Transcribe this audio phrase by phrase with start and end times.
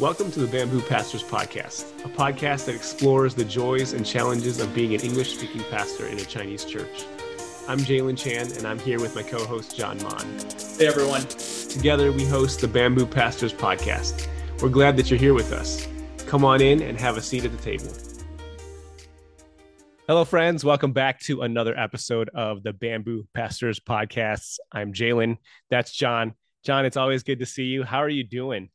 [0.00, 4.72] Welcome to the Bamboo Pastors Podcast, a podcast that explores the joys and challenges of
[4.72, 7.04] being an English speaking pastor in a Chinese church.
[7.66, 10.38] I'm Jalon Chan, and I'm here with my co host, Jon Mon.
[10.78, 11.22] Hey, everyone.
[11.22, 14.28] Together, we host the Bamboo Pastors Podcast.
[14.62, 15.88] We're glad that you're here with us.
[16.28, 17.92] Come on in and have a seat at the table.
[20.06, 20.64] Hello, friends.
[20.64, 24.60] Welcome back to another episode of the Bamboo Pastors Podcast.
[24.70, 25.38] I'm Jalon.
[25.70, 26.34] That's Jon.
[26.64, 27.82] Jon, it's always good to see you.
[27.82, 28.68] How are you doing?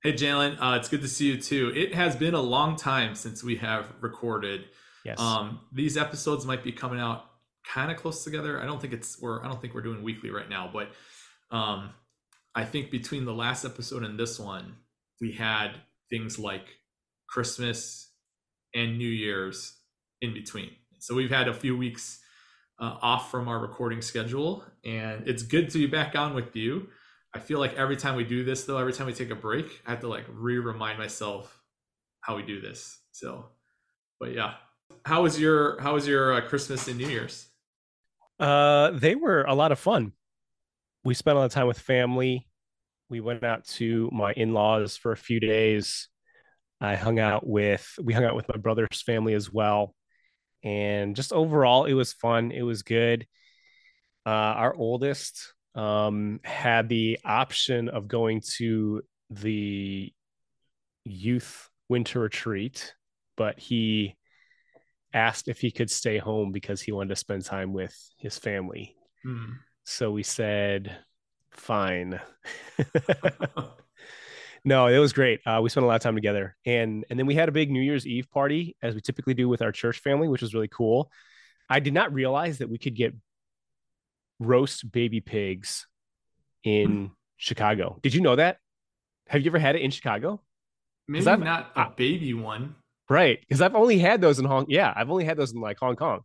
[0.00, 1.72] Hey, Jalon, uh, it's good to see you too.
[1.74, 4.66] It has been a long time since we have recorded.
[5.04, 5.18] Yes.
[5.18, 7.24] Um, these episodes might be coming out
[7.66, 8.60] kind of close together.
[8.62, 10.90] I don't think it's we're I don't think we're doing weekly right now, but
[11.50, 11.90] um,
[12.54, 14.76] I think between the last episode and this one,
[15.20, 15.72] we had
[16.08, 16.66] things like
[17.28, 18.12] Christmas
[18.74, 19.78] and New Year's
[20.20, 20.70] in between.
[21.00, 22.20] So we've had a few weeks
[22.78, 26.88] uh, off from our recording schedule, and it's good to be back on with you.
[27.34, 29.82] I feel like every time we do this, though, every time we take a break,
[29.86, 31.60] I have to like re-remind myself
[32.20, 32.98] how we do this.
[33.12, 33.46] So,
[34.18, 34.54] but yeah,
[35.04, 37.46] how was your how was your uh, Christmas and New Year's?
[38.40, 40.12] Uh, they were a lot of fun.
[41.04, 42.48] We spent a lot of time with family.
[43.10, 46.08] We went out to my in-laws for a few days.
[46.80, 49.94] I hung out with we hung out with my brother's family as well,
[50.62, 52.52] and just overall, it was fun.
[52.52, 53.26] It was good.
[54.24, 60.12] Uh, our oldest um, had the option of going to the
[61.04, 62.94] youth winter retreat,
[63.36, 64.16] but he
[65.14, 68.96] asked if he could stay home because he wanted to spend time with his family.
[69.22, 69.52] Hmm.
[69.84, 70.96] So we said,
[71.52, 72.20] fine.
[74.64, 75.40] no, it was great.
[75.46, 77.70] Uh, we spent a lot of time together, and and then we had a big
[77.70, 80.68] New Year's Eve party as we typically do with our church family, which was really
[80.68, 81.12] cool.
[81.70, 83.14] I did not realize that we could get
[84.38, 85.86] roast baby pigs
[86.64, 87.98] in Chicago.
[88.02, 88.58] Did you know that?
[89.28, 90.40] Have you ever had it in Chicago?
[91.06, 92.74] Maybe I've- not a baby one.
[93.10, 94.66] Right, because I've only had those in Hong.
[94.68, 96.20] Yeah, I've only had those in like Hong Kong.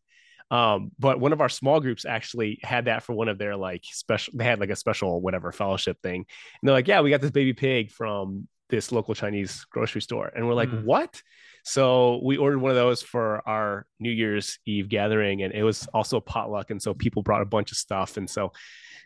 [0.52, 3.84] Um, but one of our small groups actually had that for one of their like
[3.86, 4.34] special.
[4.36, 6.28] They had like a special whatever fellowship thing, and
[6.62, 10.46] they're like, "Yeah, we got this baby pig from this local Chinese grocery store," and
[10.46, 10.84] we're like, Mm.
[10.84, 11.22] "What?"
[11.64, 15.88] So we ordered one of those for our New Year's Eve gathering, and it was
[15.94, 18.52] also a potluck, and so people brought a bunch of stuff, and so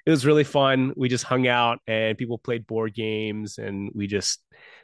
[0.05, 0.93] it was really fun.
[0.97, 4.41] We just hung out, and people played board games, and we just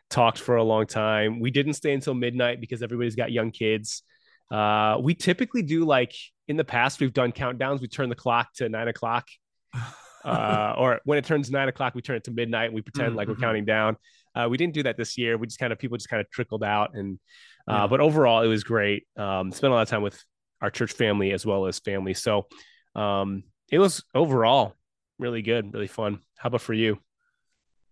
[0.09, 1.39] talked for a long time.
[1.39, 4.03] We didn't stay until midnight because everybody's got young kids.
[4.51, 6.13] Uh, we typically do like
[6.47, 7.81] in the past, we've done countdowns.
[7.81, 9.27] We turn the clock to nine o'clock,
[10.23, 12.65] uh, or when it turns nine o'clock, we turn it to midnight.
[12.65, 13.41] And we pretend like we're Mhm.
[13.41, 13.97] counting down.
[14.35, 15.37] Uh, we didn't do that this year.
[15.37, 17.19] We just kind of people just kind of trickled out, and
[17.67, 17.87] uh, Yeah.
[17.87, 19.05] but overall, it was great.
[19.17, 20.21] Um, spent a lot of time with
[20.61, 22.13] our church family as well as family.
[22.13, 22.47] So
[22.95, 24.75] um, it was overall
[25.19, 26.19] really good, really fun.
[26.37, 26.99] How about for you?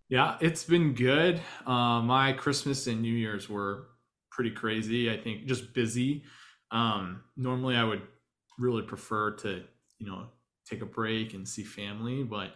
[0.10, 1.40] Yeah, it's been good.
[1.66, 3.88] Uh, my Christmas and New Year's were
[4.30, 5.10] pretty crazy.
[5.12, 6.24] I think just busy.
[6.72, 8.02] Um, normally, I would
[8.60, 9.64] really prefer to,
[10.00, 10.28] you know,
[10.70, 12.52] take a break and see family, but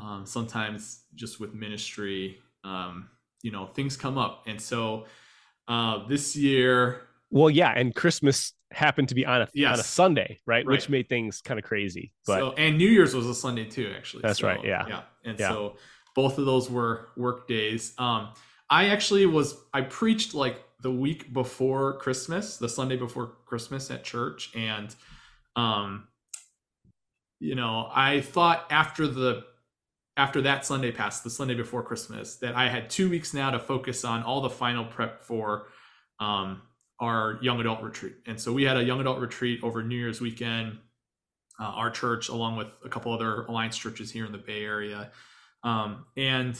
[0.00, 3.08] um, sometimes just with ministry, um,
[3.44, 4.44] you know, things come up.
[4.48, 5.06] And so
[5.68, 10.40] uh, this year, Well, yeah, and Christmas happened to be on a on a Sunday,
[10.46, 10.66] right?
[10.66, 12.12] Which made things kind of crazy.
[12.26, 14.22] But so and New Year's was a Sunday too, actually.
[14.22, 14.88] That's So, right, yeah.
[14.88, 15.02] yeah.
[15.24, 15.48] And Yeah.
[15.48, 15.76] so
[16.14, 17.94] both of those were work days.
[17.98, 18.30] Um,
[18.70, 24.04] I actually was I preached like the week before Christmas, the Sunday before Christmas at
[24.04, 24.94] church, and
[25.56, 26.08] um,
[27.40, 29.44] you know, I thought after the
[30.16, 33.58] after that Sunday passed, the Sunday before Christmas, that I had two weeks now to
[33.58, 35.66] focus on all the final prep for
[36.20, 36.62] um,
[37.00, 38.14] our young adult retreat.
[38.26, 40.78] And so we had a young adult retreat over New Year's weekend.
[41.60, 45.12] Uh, our church, along with a couple other alliance churches here in the Bay Area,
[45.62, 46.58] um, and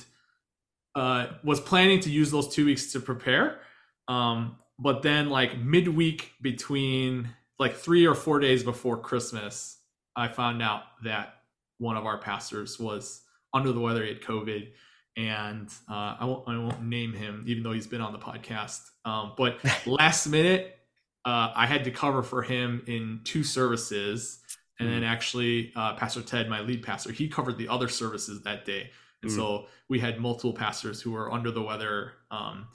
[0.94, 3.58] uh, was planning to use those two weeks to prepare.
[4.06, 7.28] Um, but then, like midweek between
[7.58, 9.78] like three or four days before Christmas,
[10.14, 11.40] I found out that
[11.78, 13.23] one of our pastors was
[13.54, 14.02] under the weather.
[14.02, 14.68] He had COVID,
[15.16, 18.80] and uh, I won't I won't name him, even though he's been on the podcast.
[19.04, 20.76] Um, but last minute,
[21.24, 24.40] uh, I had to cover for him in two services,
[24.78, 28.64] and then actually uh, Pastor Ted, my lead pastor, he covered the other services that
[28.66, 28.90] day,
[29.22, 29.34] and mm.
[29.34, 32.66] so we had multiple pastors who were under the weather um,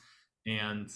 [0.45, 0.89] and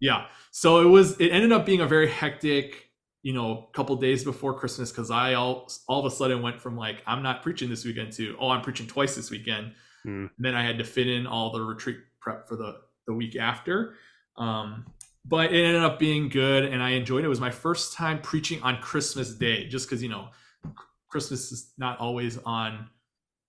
[0.00, 2.89] yeah so it was it ended up being a very hectic
[3.22, 6.60] you know a couple days before christmas because i all all of a sudden went
[6.60, 9.72] from like i'm not preaching this weekend to oh i'm preaching twice this weekend.
[10.06, 10.30] Mm.
[10.38, 13.94] then i had to fit in all the retreat prep for the the week after.
[14.36, 14.86] Um,
[15.24, 17.26] but it ended up being good and i enjoyed it.
[17.26, 20.28] It was my first time preaching on christmas day just because you know
[21.08, 22.88] christmas is not always on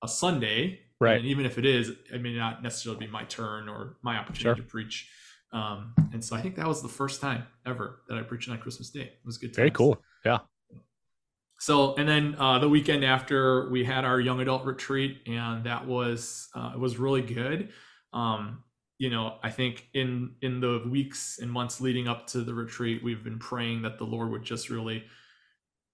[0.04, 0.80] a sunday.
[1.00, 1.18] Right.
[1.18, 4.42] And even if it is it may not necessarily be my turn or my opportunity
[4.60, 4.66] sure.
[4.66, 5.10] to preach
[5.54, 8.58] um, and so i think that was the first time ever that i preached on
[8.58, 9.02] christmas day.
[9.02, 9.56] It was good times.
[9.56, 10.02] very cool.
[10.26, 10.40] Yeah.
[11.60, 15.86] So and then uh, the weekend after we had our young adult retreat and that
[15.86, 17.70] was uh, it was really good.
[18.14, 18.64] Um,
[18.98, 23.04] you know i think in in the weeks and months leading up to the retreat
[23.04, 25.04] we've been praying that the lord would just really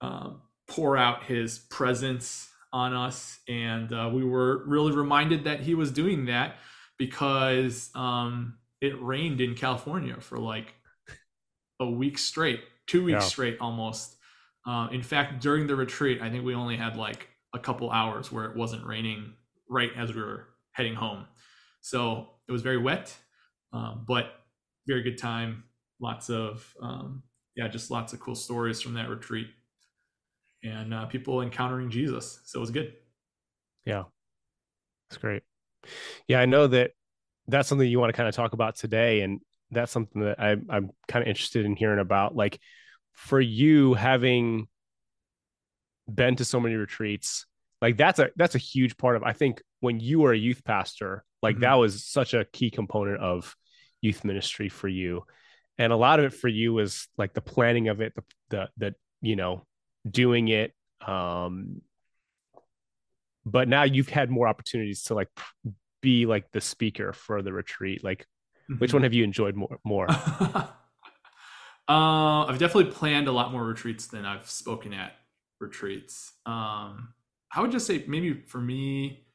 [0.01, 0.31] uh,
[0.67, 3.39] pour out his presence on us.
[3.47, 6.57] And uh, we were really reminded that he was doing that
[6.97, 10.73] because um, it rained in california for like
[11.79, 13.27] a week straight two weeks yeah.
[13.27, 14.15] straight almost
[14.67, 18.31] uh, in fact during the retreat i think we only had like a couple hours
[18.31, 19.33] where it wasn't raining
[19.69, 21.25] right as we were heading home
[21.87, 23.15] so it was very wet,
[23.71, 24.25] um, but
[24.87, 25.63] very good time.
[26.01, 27.23] Lots of um,
[27.55, 29.47] yeah, just lots of cool stories from that retreat,
[30.63, 32.41] and uh, people encountering Jesus.
[32.43, 32.93] So it was good.
[33.85, 34.03] Yeah,
[35.09, 35.43] that's great.
[36.27, 36.91] Yeah, I know that
[37.47, 39.39] that's something you want to kind of talk about today, and
[39.71, 42.35] that's something that I, I'm kind of interested in hearing about.
[42.35, 42.59] Like
[43.13, 44.67] for you having
[46.13, 47.45] been to so many retreats,
[47.81, 50.63] like that's a that's a huge part of I think when you were a youth
[50.63, 51.63] pastor, like mm-hmm.
[51.63, 53.55] that was such a key component of
[54.01, 55.23] youth ministry for you.
[55.77, 58.69] And a lot of it for you was like the planning of it, the the,
[58.77, 59.65] the you know,
[60.09, 60.73] doing it.
[61.05, 61.81] Um,
[63.45, 65.29] but now you've had more opportunities to like
[66.07, 68.01] be like the speaker for the retreat.
[68.01, 68.25] Like,
[68.71, 68.79] mm-hmm.
[68.79, 69.77] which one have you enjoyed more?
[69.83, 70.09] More.
[70.09, 70.69] uh,
[71.89, 75.11] I've definitely planned a lot more retreats than I've spoken at
[75.59, 76.31] retreats.
[76.45, 77.13] Um,
[77.53, 79.25] I would just say maybe for me,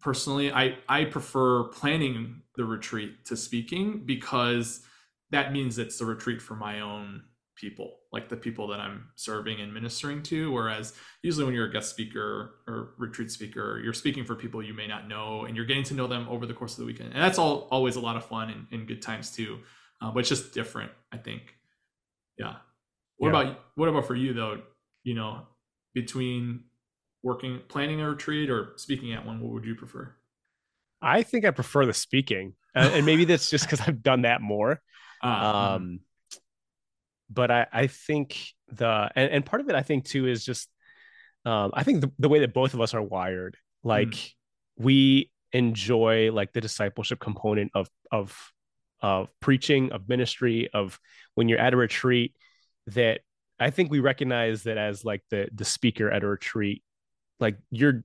[0.00, 4.80] personally, I I prefer planning the retreat to speaking because
[5.28, 7.24] that means it's the retreat for my own
[7.60, 10.50] people, like the people that I'm serving and ministering to.
[10.50, 14.74] Whereas usually when you're a guest speaker or retreat speaker, you're speaking for people you
[14.74, 17.12] may not know and you're getting to know them over the course of the weekend.
[17.12, 19.58] And that's all always a lot of fun and, and good times too.
[20.00, 21.54] Uh, but it's just different, I think.
[22.38, 22.56] Yeah.
[23.18, 23.42] What yeah.
[23.42, 24.62] about what about for you though?
[25.04, 25.46] You know,
[25.94, 26.64] between
[27.22, 30.14] working planning a retreat or speaking at one what would you prefer
[31.02, 34.40] i think i prefer the speaking uh, and maybe that's just because i've done that
[34.40, 34.80] more
[35.22, 35.26] uh,
[35.76, 36.00] um
[37.30, 38.38] but i i think
[38.72, 40.68] the and, and part of it i think too is just
[41.44, 44.34] um i think the, the way that both of us are wired like mm.
[44.76, 48.52] we enjoy like the discipleship component of of
[49.00, 50.98] of preaching of ministry of
[51.34, 52.34] when you're at a retreat
[52.86, 53.20] that
[53.58, 56.82] i think we recognize that as like the the speaker at a retreat
[57.38, 58.04] like you're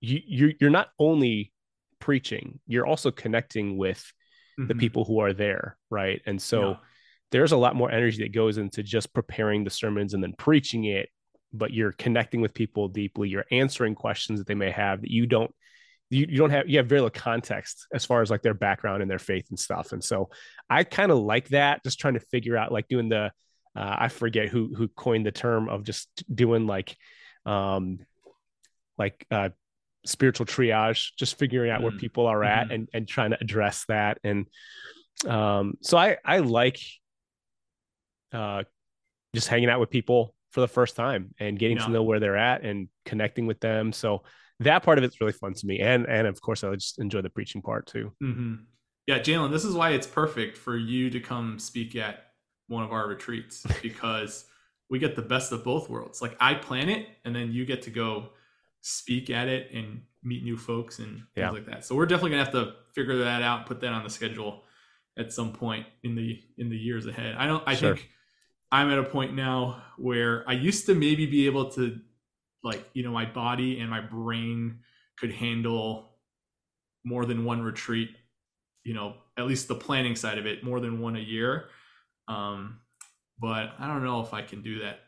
[0.00, 1.52] you you're, you're not only
[2.00, 4.12] preaching you're also connecting with
[4.58, 4.66] mm-hmm.
[4.66, 6.76] the people who are there right and so yeah.
[7.32, 10.84] There's a lot more energy that goes into just preparing the sermons and then preaching
[10.84, 11.08] it
[11.52, 15.26] but you're connecting with people deeply you're answering questions that they may have that you
[15.26, 15.52] don't
[16.10, 19.02] you, you don't have you have very little context as far as like their background
[19.02, 20.30] and their faith and stuff and so
[20.70, 23.32] i kind of like that just trying to figure out like doing the
[23.74, 26.96] uh, i forget who who coined the term of just doing like
[27.46, 27.98] um
[28.98, 29.48] like uh,
[30.04, 32.74] spiritual triage, just figuring out mm where people are at mm-hmm.
[32.74, 34.18] and and trying to address that.
[34.24, 34.46] And
[35.26, 36.78] um, so I I like
[38.32, 38.64] uh,
[39.34, 41.86] just hanging out with people for the first time and getting yeah.
[41.86, 43.92] to know where they're at and connecting with them.
[43.92, 44.22] So
[44.60, 47.22] that part of it's really fun to me, and and of course I just enjoy
[47.22, 48.12] the preaching part too.
[48.22, 48.54] Mm-hmm.
[49.06, 52.26] Yeah, Jalon, this is why it's perfect for you to come speak at
[52.68, 54.44] one of our retreats because
[54.88, 56.22] we get the best of both worlds.
[56.22, 58.30] Like I plan it, and then you get to go
[58.82, 61.50] speak at it and meet new folks and things yeah.
[61.50, 61.84] like that.
[61.84, 64.62] So we're definitely gonna have to figure that out, put that on the schedule
[65.18, 67.36] at some point in the in the years ahead.
[67.36, 67.96] I don't I sure.
[67.96, 68.08] think
[68.72, 72.00] I'm at a point now where I used to maybe be able to
[72.64, 74.78] like, you know, my body and my brain
[75.18, 76.12] could handle
[77.04, 78.10] more than one retreat,
[78.82, 81.66] you know, at least the planning side of it, more than one a year.
[82.28, 82.80] Um,
[83.38, 85.00] but I don't know if I can do that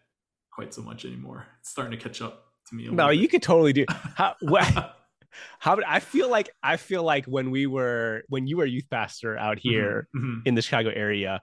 [0.53, 1.47] quite so much anymore.
[1.61, 2.89] It's starting to catch up to me.
[2.89, 3.87] no, you could totally do.
[3.89, 4.95] How, what,
[5.59, 9.39] how I feel like I feel like when we were when you were youth pastor
[9.39, 10.41] out mm-hmm, here mm-hmm, mm-hmm.
[10.49, 11.43] in the Chicago area,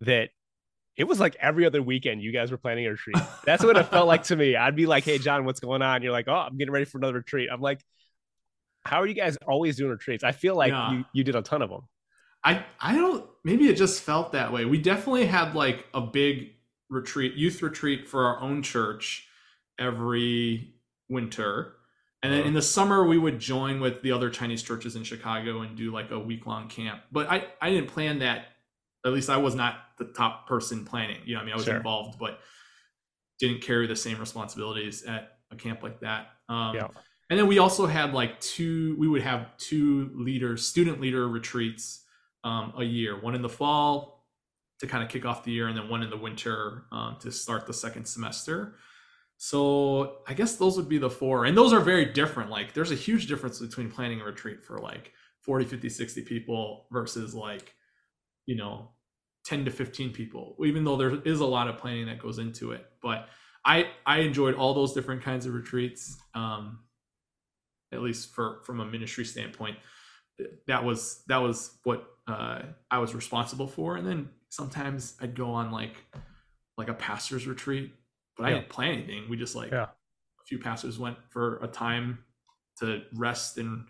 [0.00, 0.30] that
[0.96, 3.16] it was like every other weekend you guys were planning a retreat.
[3.44, 4.56] That's what it felt like to me.
[4.56, 6.98] I'd be like, "Hey, Jon, what's going on?" You're like, "Oh, I'm getting ready for
[6.98, 7.80] another retreat." I'm like,
[8.84, 10.24] how are you guys always doing retreats?
[10.24, 10.92] I feel like Yeah.
[10.92, 11.82] you you did a ton of them.
[12.42, 14.64] I I don't maybe it just felt that way.
[14.64, 16.54] We definitely had like a big
[16.88, 19.28] retreat, youth retreat for our own church
[19.78, 20.74] every
[21.08, 21.76] winter.
[22.22, 22.48] And then uh-huh.
[22.48, 25.92] in the summer we would join with the other Chinese churches in Chicago and do
[25.92, 27.02] like a week long camp.
[27.12, 28.46] But I I didn't plan that.
[29.04, 31.18] At least I was not the top person planning.
[31.24, 31.76] You know, I mean I was Sure.
[31.76, 32.40] involved but
[33.38, 36.28] didn't carry the same responsibilities at a camp like that.
[36.48, 36.88] Um Yeah.
[37.30, 42.04] and then we also had like two we would have two leader student leader retreats
[42.44, 44.26] um, a year one in the fall
[44.80, 47.30] to kind of kick off the year and then one in the winter um, to
[47.30, 48.76] start the second semester
[49.36, 52.90] so i guess those would be the four and those are very different like there's
[52.90, 57.74] a huge difference between planning a retreat for like 40 50 60 people versus like
[58.46, 58.90] you know
[59.44, 62.72] 10 to 15 people even though there is a lot of planning that goes into
[62.72, 63.28] it but
[63.64, 66.80] i i enjoyed all those different kinds of retreats um
[67.92, 69.76] at least for from a ministry standpoint
[70.66, 75.50] that was that was what uh, I was responsible for, and then sometimes I'd go
[75.50, 75.96] on like
[76.78, 77.92] like a pastor's retreat,
[78.36, 79.28] but I didn't plan anything.
[79.28, 79.82] We just like Yeah.
[79.84, 82.20] a few pastors went for a time
[82.78, 83.84] to rest and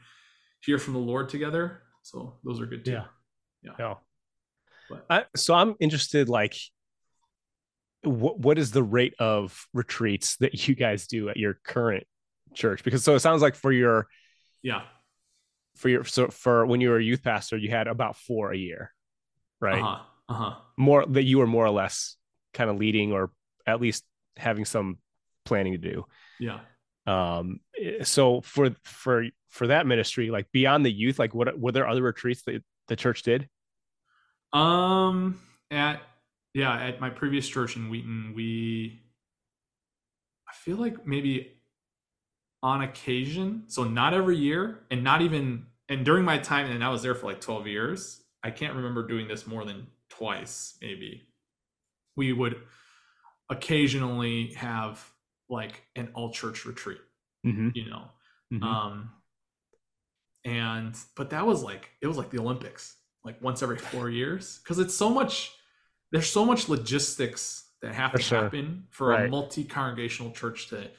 [0.64, 1.82] hear from the Lord together.
[2.02, 2.92] So those are good too.
[2.92, 3.04] Yeah.
[3.62, 3.72] Yeah.
[3.78, 4.02] But-
[5.08, 6.56] I, so I'm interested, like,
[8.02, 12.04] what what is the rate of retreats that you guys do at your current
[12.54, 12.82] church?
[12.82, 14.06] Because so it sounds like for your
[14.62, 14.82] Yeah.
[15.76, 18.56] for your so for when you were a youth pastor, you had about four a
[18.56, 18.92] year,
[19.60, 19.82] right?
[19.82, 20.02] Uh huh.
[20.28, 20.54] Uh huh.
[20.76, 22.16] More that you were more or less
[22.54, 23.30] kind of leading or
[23.66, 24.04] at least
[24.36, 24.98] having some
[25.44, 26.06] planning to do.
[26.38, 26.60] Yeah.
[27.06, 31.72] Um, eh, so for for for that ministry, like beyond the youth, like what were
[31.72, 33.48] there other retreats that the church did?
[34.52, 35.40] Um.
[35.70, 36.02] At
[36.54, 39.02] yeah, at my previous church in Wheaton, we.
[40.48, 41.52] I feel like maybe
[42.62, 46.88] on occasion, so not every year, and not even, and during my time, and I
[46.88, 48.22] was there for like twelve years.
[48.42, 51.22] I can't remember doing this more than twice, maybe.
[52.16, 52.56] We would
[53.48, 55.04] occasionally have
[55.48, 56.98] like an all church retreat,
[57.46, 57.70] Mm-hmm.
[57.74, 58.04] you know,
[58.66, 59.10] um
[60.44, 64.60] and but that was like it was like the olympics like once every four years
[64.62, 65.52] because it's so much
[66.12, 68.42] there's so much logistics that have For to sure.
[68.42, 69.26] happen for Right.
[69.26, 70.90] a multi-congregational church to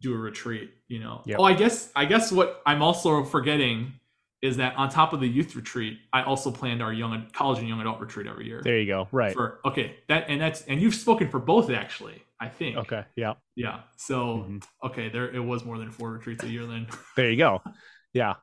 [0.00, 1.38] do a retreat you know Yep.
[1.40, 3.92] oh i guess i guess what i'm also forgetting
[4.40, 7.68] is that on top of the youth retreat i also planned our young college and
[7.68, 9.08] young adult retreat every year there you go.
[9.12, 9.32] Right.
[9.32, 13.04] for okay that and that's and you've spoken for both actually i think okay.
[13.16, 13.34] Yeah.
[13.56, 14.62] yeah so Mhm.
[14.84, 17.60] okay there it was more than four retreats a year then There you go.
[18.14, 18.36] Yeah.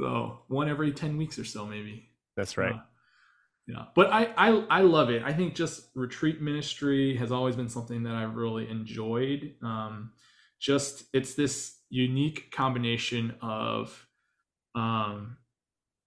[0.00, 2.10] So one every ten weeks or so, maybe.
[2.36, 2.74] That's right.
[2.74, 2.80] Yeah.
[3.66, 5.22] Yeah, but I, I I love it.
[5.22, 9.56] I think just retreat ministry has always been something that I've really enjoyed.
[9.62, 10.12] Um,
[10.58, 14.06] just it's this unique combination of
[14.74, 15.36] um,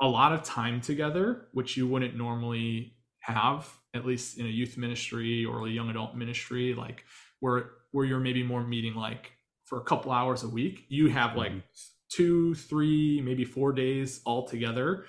[0.01, 4.77] a lot of time together, which you wouldn't normally have, at least in a youth
[4.77, 7.05] ministry or a young adult ministry, like
[7.41, 9.33] where where you're maybe more meeting like
[9.65, 10.85] for a couple hours a week.
[10.89, 11.63] You have like Mhm.
[12.11, 15.05] Two, three, maybe four days all together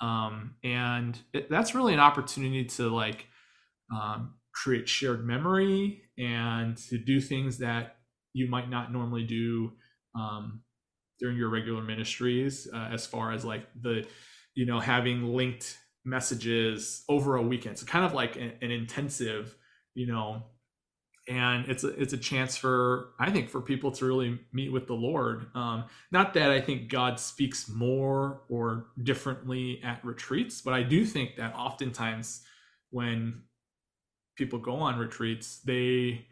[0.00, 3.26] um, and it, that's really an opportunity to like
[3.94, 7.96] um, create shared memory and to do things that
[8.32, 9.72] you might not normally do
[10.18, 10.62] um,
[11.20, 14.06] during your regular ministries uh, as far as like the
[14.54, 17.78] you know having linked messages over a weekend.
[17.78, 19.56] So kind of like an, an intensive
[19.94, 20.42] you know
[21.26, 24.86] and it's a it's a chance for i think for people to really meet with
[24.86, 30.74] the lord um, not that I think God speaks more or differently at retreats, but
[30.74, 32.42] I do think that oftentimes
[32.90, 33.42] when
[34.36, 36.26] people go on retreats, they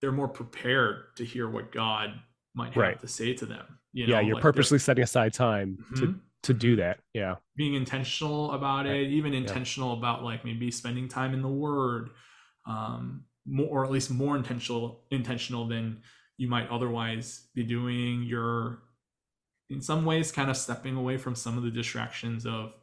[0.00, 2.14] they're more prepared to hear what God
[2.54, 3.00] might have Right.
[3.00, 3.78] to say to them.
[3.92, 4.20] You yeah.
[4.20, 6.20] You're like purposely setting aside time to Mhm.
[6.44, 6.98] to do that.
[7.14, 7.36] Yeah.
[7.54, 9.02] being intentional about Right.
[9.02, 12.10] it, even intentional about like maybe spending time in the Word,
[12.66, 16.02] um, more or at least more intentional intentional than
[16.36, 18.22] you might otherwise be doing.
[18.22, 18.78] You're
[19.70, 22.74] in some ways kind of stepping away from some of the distractions of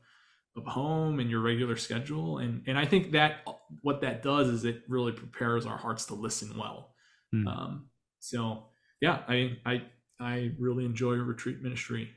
[0.55, 3.47] of home and your regular schedule, and and I think that
[3.81, 6.93] what that does is it really prepares our hearts to listen well.
[7.31, 7.47] Hmm.
[7.47, 7.89] Um,
[8.19, 8.65] so
[9.01, 9.83] yeah, I I
[10.19, 12.09] I really enjoy retreat ministry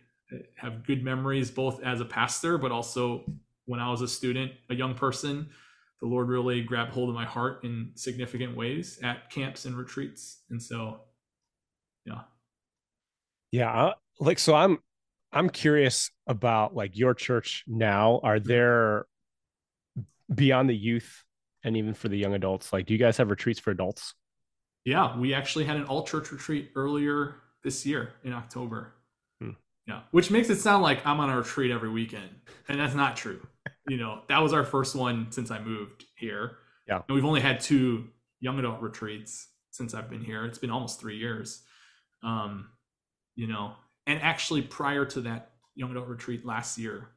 [0.57, 3.25] have good memories both as a pastor but also
[3.67, 5.49] when i was a student a young person
[6.03, 10.43] the lord really grabbed hold of my heart in significant ways at camps and retreats
[10.51, 11.01] and so
[13.51, 13.71] Yeah.
[13.71, 14.79] I- Like so, I'm
[15.33, 18.21] I'm curious about like your church now.
[18.23, 18.49] Are Mm-hmm.
[18.49, 19.07] there
[20.35, 21.25] beyond the youth
[21.65, 22.73] and even for the young adults?
[22.73, 24.15] Like, do you guys have retreats for adults?
[24.85, 28.93] yeah we actually had an all church retreat earlier this year in october
[29.41, 29.51] Hmm.
[29.87, 32.31] Yeah, which makes it sound like I'm on a retreat every weekend,
[32.69, 33.41] and that's not true.
[33.89, 36.59] You know, that was our first one since I moved here.
[36.89, 38.09] Yeah, and we've only had two
[38.41, 40.45] young adult retreats since I've been here.
[40.45, 41.63] It's been almost three years.
[42.23, 42.69] Um,
[43.35, 43.73] you know,
[44.07, 47.09] and actually prior to that young adult retreat last year,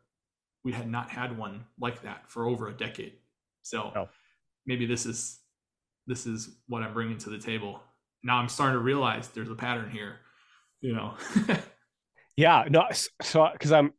[0.64, 3.14] we had not had one like that for over a decade.
[3.62, 4.10] So oh.
[4.66, 5.40] maybe this is
[6.08, 7.82] this is what I'm bringing to the table.
[8.24, 10.18] Now I'm starting to realize there's a pattern here.
[10.82, 11.14] You know.
[12.38, 12.66] yeah.
[12.70, 12.84] No.
[13.22, 13.94] So because I'm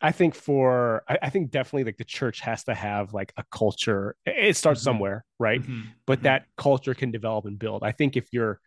[0.00, 3.44] I think for I, I, think definitely like the church has to have like a
[3.50, 4.16] culture.
[4.26, 4.84] It starts mm-hmm.
[4.84, 5.62] somewhere, right?
[5.62, 5.82] Mm-hmm.
[6.06, 6.24] But mm-hmm.
[6.24, 7.82] that culture can develop and build.
[7.82, 8.60] I think if your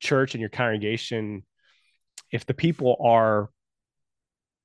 [0.00, 1.44] church and your congregation,
[2.32, 3.50] if the people are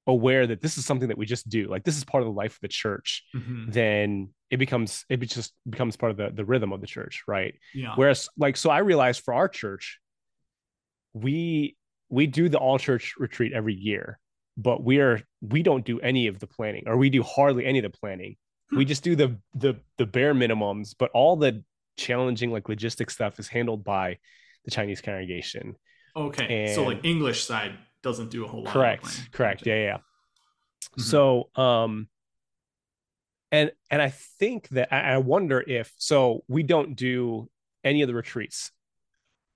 [0.07, 2.33] aware that this is something that we just do, like this is part of the
[2.33, 3.69] life of the church, mm-hmm.
[3.69, 7.53] then it becomes it just becomes part of the the rhythm of the church, right?
[7.75, 7.93] Yeah.
[7.95, 9.99] Whereas like so I realized for our church,
[11.13, 11.77] we
[12.09, 14.19] we do the all church retreat every year
[14.57, 17.79] but we are we don't do any of the planning or we do hardly any
[17.79, 18.35] of the planning.
[18.71, 18.87] We hmm.
[18.87, 21.63] just do the the the bare minimums but all the
[21.95, 24.17] challenging like logistic stuff is handled by
[24.65, 25.75] the chinese congregation.
[26.15, 29.65] Okay and so like english side doesn't do a whole lot correct correct.
[29.65, 31.01] Yeah yeah mm-hmm.
[31.01, 32.07] so um
[33.51, 37.49] and and i think that I wonder if so we don't do
[37.83, 38.71] any of the retreats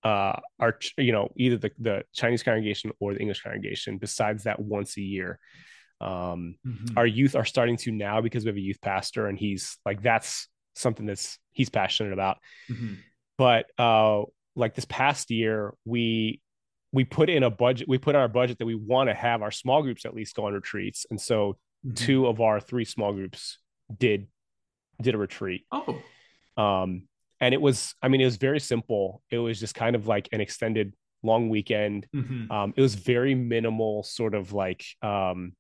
[0.04, 3.98] uh, our you know either the, the Chinese congregation or the English congregation.
[3.98, 5.40] Besides that, once a year,
[6.00, 6.98] um, mm-hmm.
[6.98, 10.02] our youth are starting to now because we have a youth pastor, and he's like
[10.02, 12.38] that's something that's he's passionate about.
[12.70, 12.96] Mm-hmm.
[13.38, 14.24] But uh,
[14.56, 16.42] like this past year, we
[16.92, 17.88] we put in a budget.
[17.88, 20.36] We put in our budget that we want to have our small groups at least
[20.36, 21.94] go on retreats, and so mm-hmm.
[21.94, 23.60] two of our three small groups
[23.96, 24.28] did
[25.02, 25.66] did a retreat.
[25.72, 26.02] Oh.
[26.58, 27.08] Um,
[27.42, 29.22] and it was i mean it was very simple.
[29.30, 30.94] It was just kind of like an extended
[31.24, 32.08] long weekend.
[32.16, 32.52] Mm-hmm.
[32.52, 35.54] um, it was very minimal sort of like um,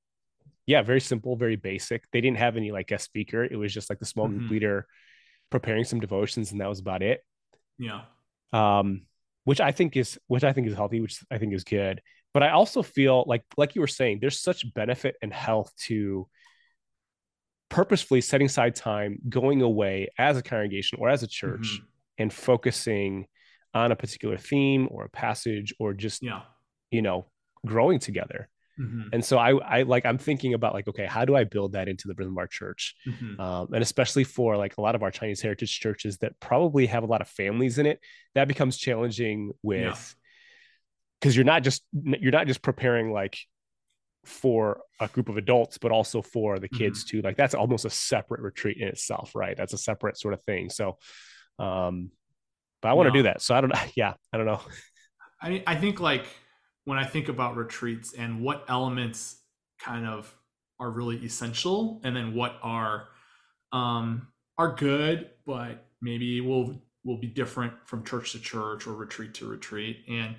[0.65, 2.05] yeah very simple very basic.
[2.11, 3.43] They didn't have any like guest speaker.
[3.43, 4.37] It was just like the small mm-hmm.
[4.37, 4.87] group leader
[5.49, 7.25] preparing some devotions and that was about it.
[7.77, 8.01] Yeah.
[8.53, 9.01] Um
[9.43, 12.01] which i think is which i think is healthy which i think is good.
[12.33, 16.27] But i also feel like like you were saying there's such benefit and health to
[17.71, 21.85] purposefully setting aside time, going away as a congregation or as a church mm-hmm.
[22.19, 23.25] and focusing
[23.73, 26.41] on a particular theme or a passage or just, yeah.
[26.91, 27.25] you know,
[27.65, 28.49] growing together.
[28.79, 29.09] Mm-hmm.
[29.13, 31.87] And so I, I like, I'm thinking about like, okay, how do I build that
[31.87, 32.95] into the rhythm of our church?
[33.07, 33.39] Mm-hmm.
[33.39, 37.03] Um, and especially for like a lot of our Chinese heritage churches that probably have
[37.03, 37.99] a lot of families in it,
[38.35, 40.15] that becomes challenging with,
[41.19, 41.39] because yeah.
[41.39, 43.37] you're not just, you're not just preparing like
[44.23, 47.17] for a group of adults but also for the kids mm-hmm.
[47.17, 47.21] too.
[47.21, 49.57] Like that's almost a separate retreat in itself right?
[49.57, 50.69] That's a separate sort of thing.
[50.69, 50.97] So
[51.59, 52.11] um
[52.81, 53.41] but i want to do that.
[53.41, 54.61] So i don't know yeah i don't know.
[55.41, 56.25] I i think like
[56.85, 59.37] when i think about retreats and what elements
[59.79, 60.33] kind of
[60.79, 63.07] are really essential and then what are
[63.71, 69.33] um are good but maybe will will be different from church to church or retreat
[69.35, 70.03] to retreat.
[70.07, 70.35] And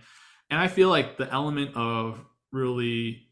[0.51, 2.21] and i feel like the element of
[2.53, 3.29] really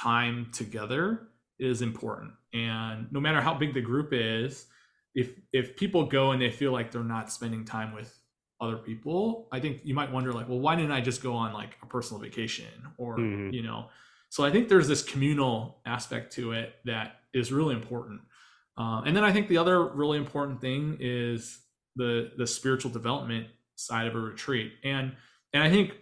[0.00, 2.32] time together is important.
[2.52, 4.66] And no matter how big the group is,
[5.14, 8.16] if if people go and they feel like they're not spending time with
[8.60, 11.52] other people, I think you might wonder like, well, why didn't I just go on
[11.52, 12.66] like a personal vacation
[12.98, 13.52] or mm-hmm.
[13.52, 13.86] you know?
[14.28, 18.20] So I think there's this communal aspect to it that is really important.
[18.78, 21.60] Uh, and then I think the other really important thing is
[21.96, 24.72] the the spiritual development side of a retreat.
[24.84, 25.12] And
[25.52, 25.94] and I think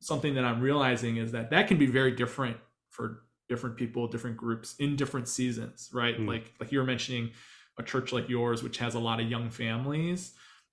[0.00, 2.56] something that I'm realizing is that that can be very different
[2.98, 6.18] for different people, different groups in different seasons, right?
[6.18, 6.26] Mm.
[6.26, 7.30] Like like you were mentioning
[7.78, 10.32] a church like yours, which has a lot of young families,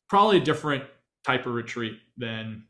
[0.10, 0.84] probably a different
[1.24, 2.64] type of retreat than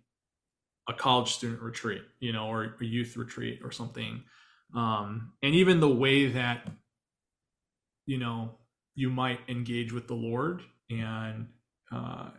[0.89, 4.21] a college student retreat, you know, or a youth retreat or something.
[4.75, 6.67] Um, and even the way that
[8.05, 8.57] you know
[8.93, 11.47] you might engage with the Lord and
[11.91, 12.29] uh,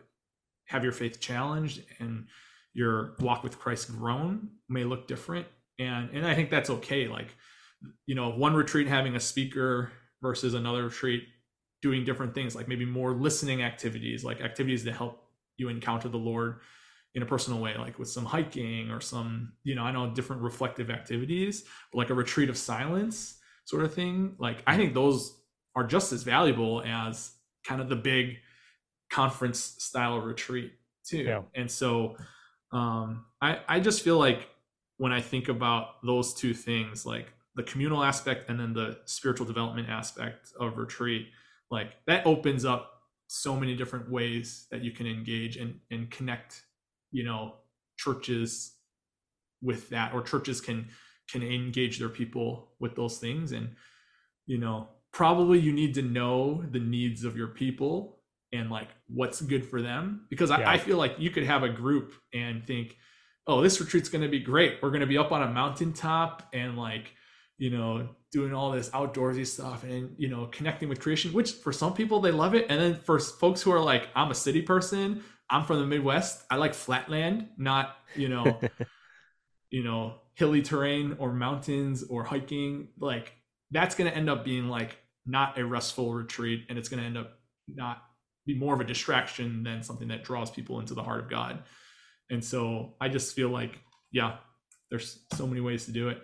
[0.66, 2.26] have your faith challenged and
[2.74, 5.46] your walk with Christ grown may look different
[5.79, 7.09] and and I think that's okay.
[7.09, 7.35] Like,
[8.07, 11.25] you know, one retreat having a speaker versus another retreat
[11.83, 15.23] doing different things, like maybe more listening activities, like activities that help
[15.57, 16.61] you encounter the Lord
[17.15, 20.43] in a personal way, like with some hiking or some, you know, I know different
[20.43, 24.37] reflective activities, like a retreat of silence sort of thing.
[24.39, 25.39] Like, I think those
[25.75, 27.33] are just as valuable as
[27.65, 28.39] kind of the big
[29.11, 30.73] conference style retreat
[31.05, 31.19] too.
[31.19, 31.43] Yeah.
[31.55, 32.17] And so
[32.73, 34.49] um I I just feel like
[34.99, 39.47] when I think about those two things, like the communal aspect and then the spiritual
[39.47, 41.29] development aspect of retreat,
[41.71, 42.93] like that opens up
[43.29, 46.63] so many different ways that you can engage and, and connect,
[47.11, 47.55] you know,
[47.97, 48.75] churches
[49.63, 50.89] with that, or churches can
[51.29, 53.53] can engage their people with those things.
[53.53, 53.71] And
[54.47, 58.19] you know probably you need to know the needs of your people
[58.53, 60.27] and like what's good for them.
[60.29, 62.99] Because I, I feel like you could have a group and think
[63.47, 64.79] oh this retreat's going to be great.
[64.83, 67.13] We're going to be up on a mountaintop and like
[67.59, 71.73] you know doing all this outdoorsy stuff and you know connecting with creation which for
[71.73, 72.67] some people they love it.
[72.69, 75.23] And then for folks who are like i'm a city person.
[75.49, 76.45] I'm from the midwest.
[76.51, 78.61] I like flatland not you know
[79.71, 82.89] you know hilly terrain or mountains or hiking.
[82.99, 83.33] Like
[83.71, 87.07] that's going to end up being like not a restful retreat and it's going to
[87.07, 88.03] end up not
[88.47, 91.65] be more of a distraction than something that draws people into the heart of god
[92.31, 93.79] and so i just feel like
[94.12, 94.37] yeah
[94.91, 96.19] there's so many ways to do it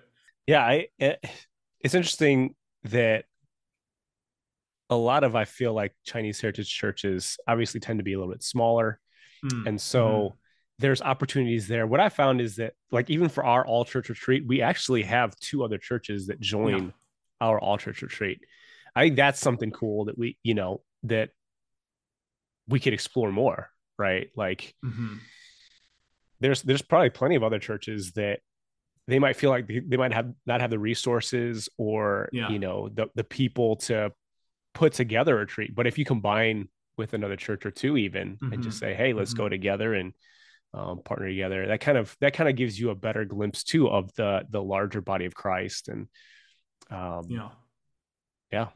[0.47, 1.25] Yeah, I it,
[1.81, 3.25] it's interesting that
[4.91, 8.33] a lot of I feel like Chinese heritage churches obviously tend to be a little
[8.33, 9.01] bit smaller.
[9.43, 9.67] Hmm.
[9.67, 10.37] And so
[10.79, 11.87] there's opportunities there.
[11.87, 15.35] What I found is that like even for our all church retreat, we actually have
[15.37, 16.91] two other churches that join Yeah.
[17.41, 18.41] our all church retreat.
[18.95, 21.31] I think that's something cool that we, you know, that
[22.69, 24.29] we could explore more, right?
[24.37, 25.19] Like Mhm.
[26.43, 28.41] There's there's probably plenty of other churches that
[29.09, 32.51] they might feel like they, they might have not have the resources or Yeah.
[32.51, 34.13] you know the the people to
[34.75, 38.63] put together a retreat but if you combine with another church or two even and
[38.63, 38.81] just Mhm.
[38.81, 40.13] say hey let's go together and
[40.75, 43.89] um, partner together that kind of that kind of gives you a better glimpse too
[43.89, 46.09] of the the larger body of christ and
[46.91, 47.51] um yeah
[48.51, 48.69] yeah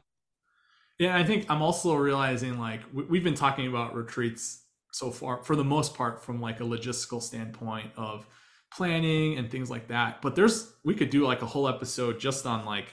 [0.99, 5.55] Yeah, I think I'm also realizing like we've been talking about retreats so far for
[5.55, 8.25] the most part from like a logistical standpoint of
[8.73, 10.21] planning and things like that.
[10.21, 12.87] But there's we could do like a whole episode just on like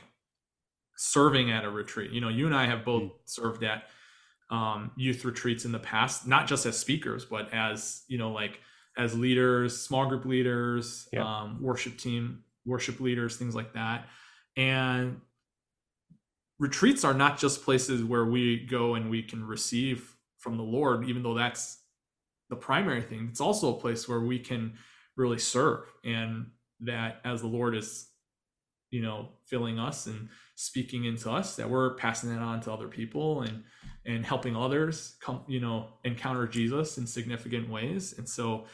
[0.97, 2.11] serving at a retreat.
[2.13, 3.85] You know, you and I have both served at
[4.51, 8.61] um, youth retreats in the past, not just as speakers, but as you know, like
[8.97, 11.25] as leaders, small group leaders, Yeah.
[11.25, 14.07] um, worship team, worship leaders, things like that.
[14.57, 15.21] And
[16.61, 21.09] retreats are not just places where we go and we can receive from the Lord,
[21.09, 21.79] even though that's
[22.51, 23.29] the primary thing.
[23.31, 24.75] It's also a place where we can
[25.17, 26.47] really serve, and
[26.81, 28.09] that as the Lord is,
[28.91, 32.89] you know, filling us and speaking into us, that we're passing that on to other
[32.89, 33.65] people and
[34.07, 38.15] and helping others come, you know, encounter Jesus in significant ways.
[38.19, 38.67] And so,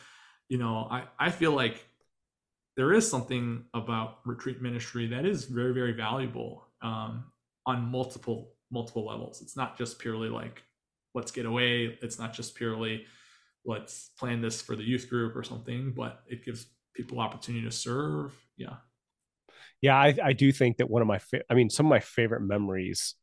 [0.48, 1.87] you know, I I feel like
[2.76, 7.24] there is something about retreat ministry that is very very valuable um,
[7.66, 9.42] on multiple multiple levels.
[9.42, 10.62] It's not just purely like
[11.14, 11.98] let's get away.
[12.02, 13.04] It's not just purely
[13.64, 17.70] let's plan this for the youth group or something, but it gives people opportunity to
[17.70, 18.35] serve.
[18.57, 18.77] Yeah.
[19.81, 22.01] yeah i i do think that one of my fa- i mean some of my
[22.01, 23.14] favorite memories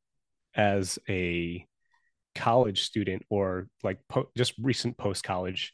[0.55, 1.63] as a
[2.33, 5.73] college student or like po- just recent post college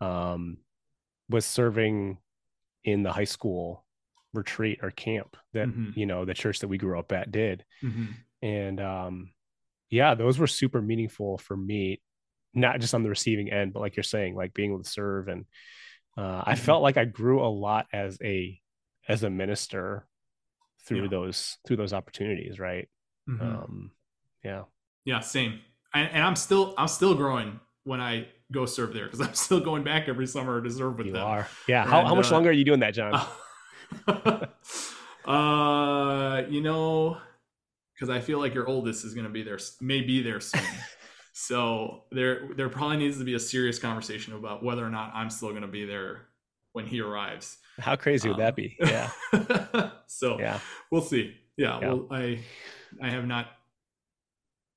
[0.00, 0.58] um
[1.28, 2.18] was serving
[2.84, 3.84] in the high school
[4.32, 5.96] retreat or camp that Mhm.
[5.96, 8.14] you know the church that we grew up at did Mhm.
[8.42, 9.32] and um
[9.88, 12.00] yeah those were super meaningful for me
[12.54, 15.28] not just on the receiving end but like you're saying like being able to serve
[15.28, 15.44] and
[16.18, 16.58] uh, i Mhm.
[16.58, 18.60] felt like i grew a lot as a
[19.08, 20.06] as a minister
[20.86, 21.08] through Yeah.
[21.10, 22.88] those through those opportunities right
[23.28, 23.40] Mhm.
[23.42, 23.90] um
[24.44, 24.62] yeah
[25.04, 25.60] Yeah, same.
[25.94, 29.60] And, and I'm still I'm still growing when I go serve there because I'm still
[29.60, 31.24] going back every summer to serve with you them.
[31.26, 33.20] are yeah how, And, how much uh, longer are you doing that jon
[35.24, 37.18] uh, you know,
[37.94, 40.62] because I feel like your oldest is going to be there, may be there soon.
[41.32, 45.30] so there, there probably needs to be a serious conversation about whether or not I'm
[45.30, 46.26] still going to be there
[46.72, 47.58] when he arrives.
[47.78, 49.10] how crazy would Um, that be yeah
[50.06, 50.58] so yeah
[50.90, 51.36] we'll see.
[51.56, 51.88] Yeah, Yeah.
[51.92, 52.40] Well, I,
[53.02, 53.46] I have not,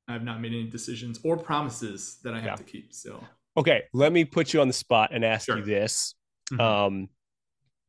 [0.08, 2.56] I have not made any decisions or promises that I have Yeah.
[2.56, 2.94] to keep.
[2.94, 3.24] So
[3.58, 5.58] okay let me put you on the spot and ask Sure.
[5.58, 6.16] you this
[6.52, 6.60] Mhm.
[6.60, 7.10] um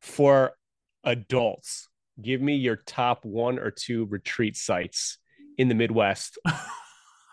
[0.01, 0.53] for
[1.03, 1.89] adults
[2.21, 5.17] give me your top one or two retreat sites
[5.57, 6.37] in the midwest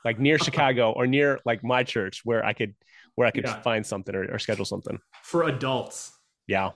[0.05, 2.75] like near chicago or near like my church where i could
[3.15, 3.61] where i could Yeah.
[3.63, 6.13] find something or, or schedule something for adults,
[6.47, 6.71] yeah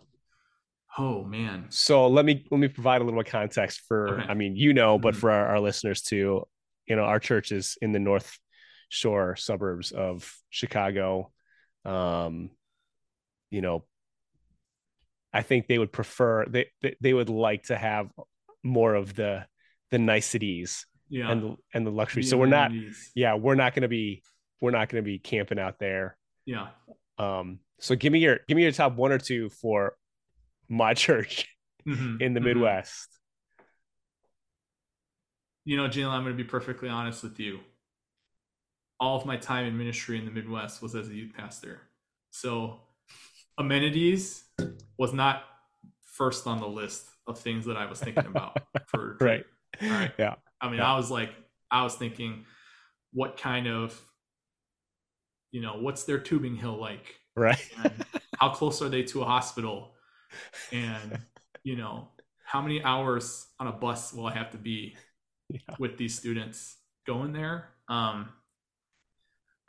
[0.98, 4.26] oh man, so let me let me provide a little context for Okay.
[4.30, 5.18] i mean you know but Mhm.
[5.18, 6.42] for our, our listeners too
[6.86, 8.38] you know our church is in the north
[8.88, 11.30] shore suburbs of chicago
[11.84, 12.50] um
[13.50, 13.84] you know
[15.32, 18.08] i think they would prefer they they, they would like to have
[18.62, 19.44] more of the
[19.90, 22.71] the niceties yeah, and the, and the luxury so we're not
[23.14, 24.23] yeah we're not going to be
[24.61, 26.69] we're not going to be camping out there yeah.
[27.19, 29.97] um so give me your give me your top one or two for
[30.69, 31.49] my church
[31.87, 32.45] Mhm, in the mhm.
[32.45, 33.09] midwest
[35.64, 37.59] You know, Jalon, I'm going to be perfectly honest with you.
[39.01, 41.81] All of my time in ministry in the Midwest was as a youth pastor.
[42.31, 42.81] So
[43.59, 44.45] amenities
[44.97, 45.42] was not
[46.05, 49.45] first on the list of things that I was thinking about for right.
[49.83, 50.12] All right.
[50.19, 50.37] Yeah.
[50.61, 50.92] I mean, Yeah.
[50.92, 51.31] I was like,
[51.71, 52.45] I was thinking,
[53.12, 53.99] what kind of,
[55.53, 57.14] you know, what's their tubing hill like?
[57.35, 57.61] Right.
[58.37, 59.95] How close are they to a hospital?
[60.73, 61.19] And,
[61.64, 62.09] you know,
[62.45, 64.97] how many hours on a bus will I have to be
[65.49, 65.77] Yeah.
[65.79, 67.71] with these students going there?
[67.88, 68.29] Um,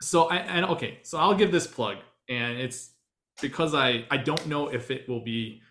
[0.00, 1.96] so I and okay, so I'll give this plug,
[2.28, 2.92] and it's
[3.40, 5.62] because I I don't know if it will be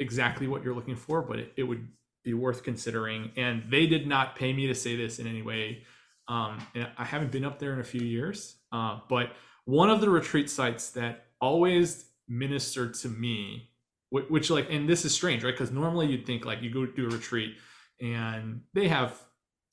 [0.00, 1.86] exactly what you're looking for, but it, it would
[2.24, 3.30] be worth considering.
[3.36, 5.82] And they did not pay me to say this in any way.
[6.26, 9.32] Um, and I haven't been up there in a few years, uh, but
[9.66, 13.68] one of the retreat sites that always ministered to me,
[14.08, 15.52] which, which like, and this is strange, right?
[15.52, 17.56] Because normally you'd think like you go do a retreat
[18.00, 19.20] and they have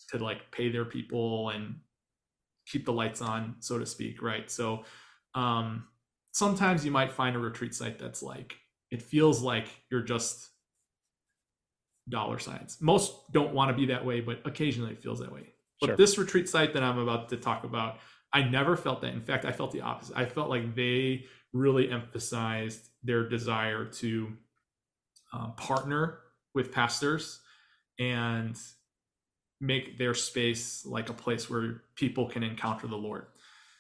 [0.10, 1.76] to like pay their people and
[2.68, 4.52] keep the lights on, so to speak, right?
[4.52, 4.84] So
[5.36, 5.86] um,
[6.34, 8.56] sometimes you might find a retreat site that's like
[8.92, 10.50] it feels like you're just
[12.10, 12.78] dollar signs.
[12.82, 15.54] Most don't want to be that way, but occasionally it feels that way.
[15.80, 15.96] But Sure.
[15.98, 18.00] this retreat site that I'm about to talk about,
[18.34, 19.14] I never felt that.
[19.14, 20.16] In fact, I felt the opposite.
[20.16, 24.32] I felt like they really emphasized their desire to
[25.34, 26.20] um, partner
[26.54, 27.40] with pastors
[28.00, 28.58] and
[29.60, 33.28] make their space like a place where people can encounter the Lord.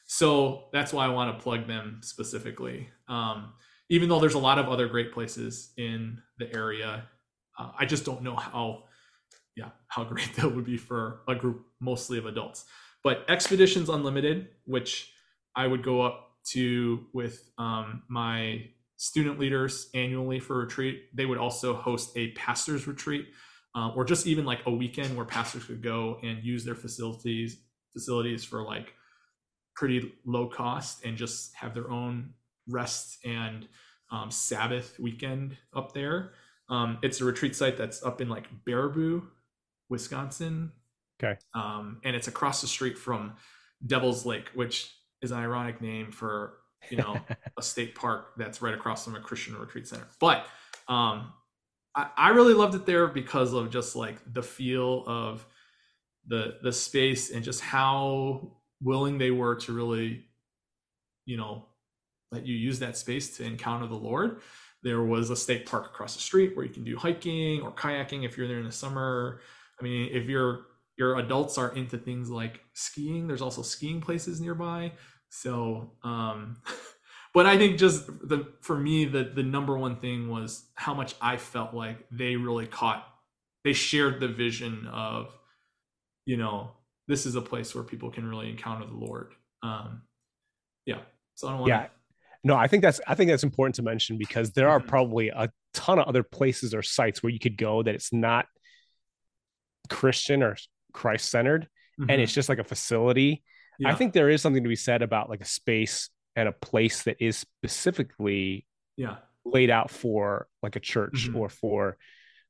[0.06, 2.90] So that's why I want to plug them specifically.
[3.08, 3.54] Um,
[3.90, 7.06] even though there's a lot of other great places in the area,
[7.58, 8.84] uh, I just don't know how,
[9.56, 12.66] yeah, how great that would be for a group mostly of adults.
[13.04, 15.12] But Expeditions Unlimited, which
[15.56, 18.66] I would go up to with um, my
[18.98, 23.28] student leaders annually for retreat, they would also host a pastors retreat,
[23.76, 27.58] uh, or just even like a weekend where pastors could go and use their facilities
[27.92, 28.94] facilities for like
[29.76, 32.34] pretty low cost and just have their own
[32.68, 33.68] rest and
[34.12, 36.34] um, Sabbath weekend up there.
[36.72, 39.24] Um, it's a retreat site that's up in like Baraboo,
[39.90, 40.72] Wisconsin.
[41.22, 41.38] Okay.
[41.54, 43.34] Um, and it's across the street from
[43.86, 46.54] Devil's Lake, which is an ironic name for
[46.90, 47.20] you know
[47.58, 50.08] a state park that's right across from a Christian retreat center.
[50.20, 50.48] But
[50.88, 51.34] um,
[51.94, 55.46] I, I really loved it there because of just like the feel of
[56.26, 60.24] the the space and just how willing they were to really,
[61.26, 61.66] you know,
[62.32, 64.42] let you use that space to encounter the Lord.
[64.84, 68.26] There was a state park across the street where you can do hiking or kayaking
[68.26, 69.42] if you're there in the summer.
[69.80, 70.66] I mean, if your
[70.98, 74.94] your adults are into things like skiing, there's also skiing places nearby.
[75.30, 76.58] So, um,
[77.34, 81.16] but I think just the for me the the number one thing was how much
[81.22, 83.08] I felt like they really caught,
[83.64, 85.32] they shared the vision of,
[86.26, 86.72] you know,
[87.08, 89.34] this is a place where people can really encounter the Lord.
[89.64, 90.04] Um,
[90.86, 91.00] yeah.
[91.36, 91.88] So I don't want Yeah.
[92.44, 94.88] No, I think that's I think that's important to mention because there are Mhm.
[94.88, 98.48] probably a ton of other places or sites where you could go that it's not
[99.90, 100.56] Christian or
[100.94, 101.68] Christ centered
[102.10, 103.44] and it's just like a facility.
[103.86, 107.04] I think there is something to be said about like a space and a place
[107.04, 109.18] that is specifically yeah.
[109.46, 111.36] laid out for like a church Mhm.
[111.36, 111.98] or for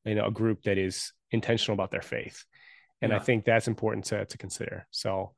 [0.06, 2.44] you know a group that is intentional about their faith.
[3.02, 4.88] And I think that's important to to consider.
[4.92, 5.36] So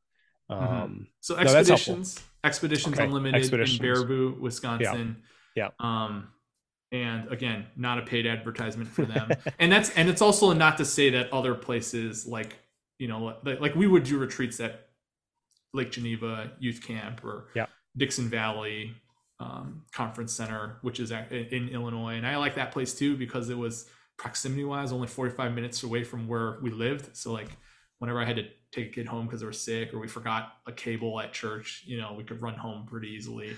[0.49, 3.79] um So No, expeditions, expeditions Okay, unlimited Expeditions.
[3.79, 5.23] in Baraboo, Wisconsin.
[5.56, 5.69] Yeah.
[5.79, 6.29] Um,
[6.91, 9.29] and again, not a paid advertisement for them.
[9.60, 12.56] and that's and it's also not to say that other places like
[12.99, 14.89] you know like, like we would do retreats at
[15.73, 17.65] Lake Geneva Youth Camp or Yeah.
[17.97, 18.95] Dixon Valley
[19.39, 23.58] um, Conference Center, which is in Illinois, and I like that place too because it
[23.58, 27.15] was proximity wise only 45 minutes away from where we lived.
[27.17, 27.49] So like
[27.99, 30.53] whenever I had to take a kid home because they were sick or we forgot
[30.65, 33.55] a cable at church, you know, we could run home pretty easily.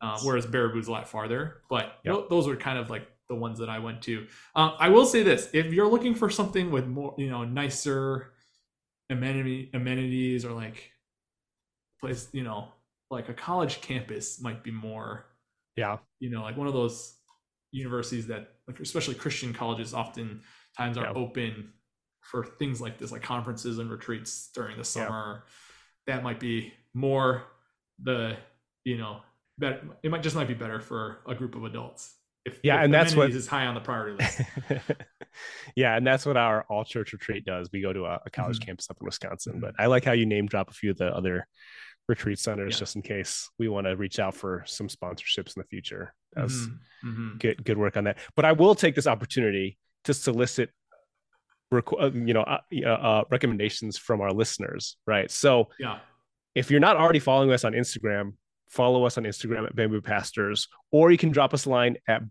[0.00, 2.14] Uh, whereas Baraboo's a lot farther, but Yep.
[2.14, 4.26] tho- those were kind of like the ones that I went to.
[4.54, 8.34] Um, I will say this: if you're looking for something with more, you know, nicer
[9.08, 10.92] amenity amenities or like
[12.00, 12.68] place, you know,
[13.10, 15.26] like a college campus might be more,
[15.76, 15.98] yeah.
[16.20, 17.16] you know, like one of those
[17.72, 20.42] universities that, like especially Christian colleges, often
[20.76, 21.12] times are Yeah.
[21.14, 21.72] open
[22.30, 25.44] for things like this, like conferences and retreats during the summer.
[26.06, 27.44] That might be more
[28.02, 28.36] the,
[28.84, 29.20] you know,
[29.58, 29.80] better.
[30.02, 32.14] It might just might be better for a group of adults.
[32.44, 34.40] If, Yeah, if and that's what- amenities high on the priority list.
[35.76, 37.68] yeah, and that's what our all church retreat does.
[37.72, 38.66] We go to a, a college Mhm.
[38.66, 39.60] campus up in Wisconsin, Mhm.
[39.60, 41.46] but I like how you name drop a few of the other
[42.08, 42.80] retreat centers Yeah.
[42.80, 46.14] just in case we want to reach out for some sponsorships in the future.
[46.34, 47.38] That's Mhm, mhm.
[47.40, 48.18] good good work on that.
[48.36, 50.70] But I will take this opportunity to solicit
[51.70, 55.30] you know uh, uh, uh, recommendations from our listeners, right?
[55.30, 55.98] So Yeah.
[56.54, 58.34] if you're not already following us on Instagram,
[58.68, 62.22] follow us on Instagram at Bamboo Pastors, or you can drop us a line at,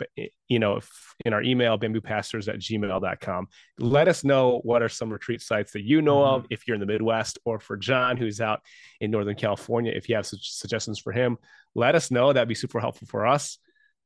[0.48, 0.82] you know,
[1.26, 3.48] in our email, bamboopastors at gmail.com.
[3.80, 6.36] Let us know what are some retreat sites that you know mm-hmm.
[6.36, 8.62] of if you're in the Midwest, or for Jon, who's out
[9.00, 11.38] in Northern California, if you have suggestions for him,
[11.76, 12.34] let us know.
[12.34, 13.58] That'd be super helpful for us.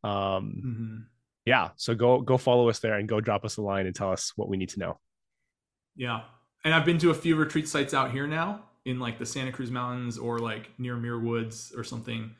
[0.04, 0.98] Um, mm-hmm.
[1.46, 1.70] Yeah.
[1.78, 4.34] So go, go follow us there and go drop us a line and tell us
[4.36, 5.00] what we need to know.
[5.98, 6.22] Yeah.
[6.64, 9.52] And I've been to a few retreat sites out here now in like the Santa
[9.52, 12.32] Cruz Mountains or like near Muir Woods or something.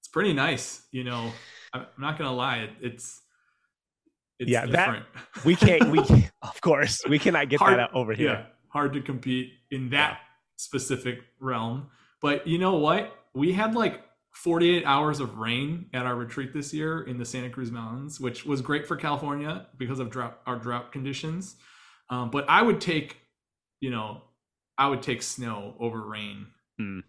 [0.00, 1.32] It's pretty nice, you know.
[1.72, 3.20] I'm not gonna lie, it, it's
[4.38, 5.04] it's yeah, different.
[5.34, 5.98] that we can't we
[6.42, 8.30] of course we cannot get hard, that over here.
[8.30, 10.16] Yeah, hard to compete in that yeah.
[10.56, 11.88] specific realm.
[12.20, 13.12] But you know what?
[13.34, 17.50] We had like 48 hours of rain at our retreat this year in the Santa
[17.50, 21.56] Cruz Mountains, which was great for California because of drought, our drought conditions.
[22.10, 23.18] Um, but I would take,
[23.80, 24.22] you know,
[24.76, 26.46] I would take snow over rain
[26.80, 27.02] mm.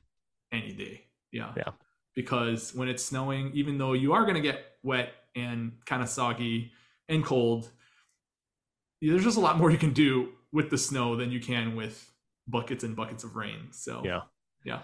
[0.51, 1.05] any day.
[1.31, 1.53] Yeah.
[1.55, 1.71] Yeah.
[2.15, 6.09] Because when it's snowing, even though you are going to get wet and kind of
[6.09, 6.71] soggy
[7.07, 7.69] and cold,
[9.01, 12.11] there's just a lot more you can do with the snow than you can with
[12.47, 13.71] buckets and buckets of rain.
[13.71, 14.21] So, yeah.
[14.65, 14.79] Yeah.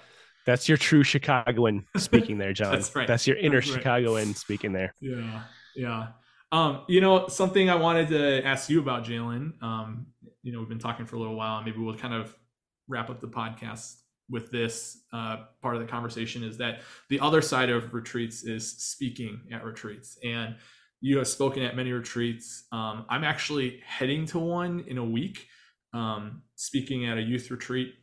[0.46, 2.72] That's your true Chicagoan speaking there, Jon.
[2.72, 3.08] That's right.
[3.08, 3.78] That's your inner That's right.
[3.78, 4.94] Chicagoan speaking there.
[5.02, 5.42] Yeah.
[5.76, 6.08] Yeah.
[6.56, 9.62] Um, you know, something I wanted to ask you about, Jalon.
[9.62, 10.06] Um,
[10.42, 12.34] you know, we've been talking for a little while, and maybe we'll kind of
[12.88, 13.96] wrap up the podcast
[14.30, 18.72] with this uh, part of the conversation is that the other side of retreats is
[18.72, 20.18] speaking at retreats.
[20.24, 20.56] And
[21.02, 22.64] you have spoken at many retreats.
[22.72, 25.48] Um, i'm actually heading to one in a week
[25.94, 27.94] um, speaking at a youth retreat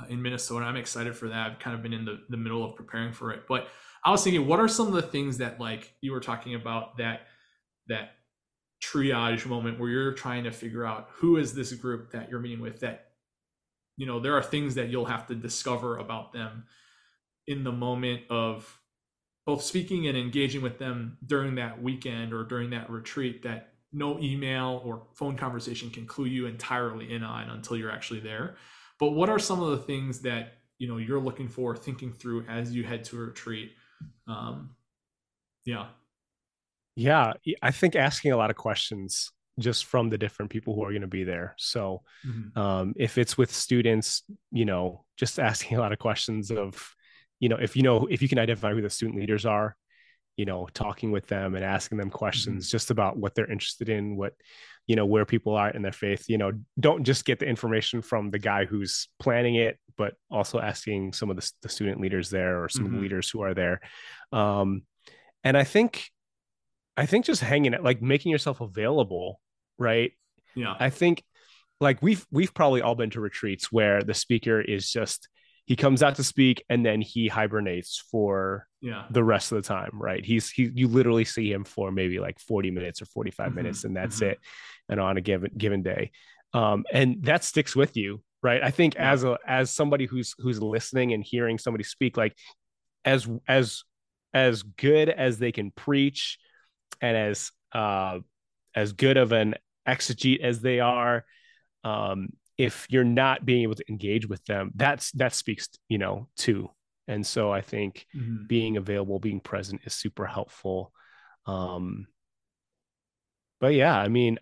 [0.00, 0.64] uh, in minnesota.
[0.64, 1.50] I'm excited for that.
[1.50, 3.42] I've kind of been in the, the middle of preparing for it.
[3.46, 3.68] But
[4.04, 6.96] i was thinking what are some of the things that like you were talking about
[6.96, 7.26] that
[7.88, 8.12] that
[8.82, 12.60] triage moment where you're trying to figure out who is this group that you're meeting
[12.60, 13.06] with that
[13.96, 16.64] you know there are things that you'll have to discover about them
[17.48, 18.78] in the moment of
[19.46, 24.18] both speaking and engaging with them during that weekend or during that retreat that no
[24.20, 28.56] email or phone conversation can clue you entirely in on until you're actually there.
[29.00, 32.44] But what are some of the things that you know you're looking for thinking through
[32.46, 33.72] as you head to a retreat?
[34.26, 34.76] Um
[35.64, 35.86] yeah
[36.98, 37.32] yeah
[37.62, 41.02] i think asking a lot of questions just from the different people who are going
[41.02, 41.54] to be there.
[41.58, 42.58] So mm-hmm.
[42.58, 46.94] um, if it's with students, you know, just asking a lot of questions of,
[47.40, 49.76] you know, if you know, if you can identify who the student leaders are,
[50.36, 52.70] you know, talking with them and asking them questions mm-hmm.
[52.70, 54.34] just about what they're interested in, what,
[54.86, 58.00] you know, where people are in their faith, you know, don't just get the information
[58.00, 62.30] from the guy who's planning it, but also asking some of the, the student leaders
[62.30, 62.86] there or some mm-hmm.
[62.86, 63.02] of the mm-hmm.
[63.02, 63.80] leaders who are there.
[64.32, 64.82] Um,
[65.44, 66.08] and I think,
[66.98, 69.40] I think just hanging it, like making yourself available
[69.78, 70.12] right?
[70.54, 70.74] Yeah.
[70.78, 71.22] I think
[71.80, 75.28] like we've we've probably all been to retreats where the speaker is just
[75.64, 79.04] he comes out to speak and then he hibernates for yeah.
[79.10, 80.24] the rest of the time, right?
[80.24, 83.56] He's he you literally see him for maybe like 40 minutes or 45 mm-hmm.
[83.56, 84.32] minutes and that's mm-hmm.
[84.32, 84.38] it.
[84.88, 86.10] And on a given given day.
[86.54, 88.62] Um, and that sticks with you, right?
[88.62, 89.12] I think yeah.
[89.12, 92.34] as a as somebody who's who's listening and hearing somebody speak, like
[93.04, 93.84] as as
[94.32, 96.38] as good as they can preach
[97.00, 98.18] and as uh
[98.74, 99.54] as good of an
[99.86, 101.24] exegete as they are
[101.84, 106.28] um, if you're not being able to engage with them that's that speaks you know
[106.36, 106.68] too
[107.06, 108.46] and so i think mm-hmm.
[108.46, 110.92] being available being present is super helpful.
[111.46, 112.06] Um
[113.60, 114.38] but yeah i mean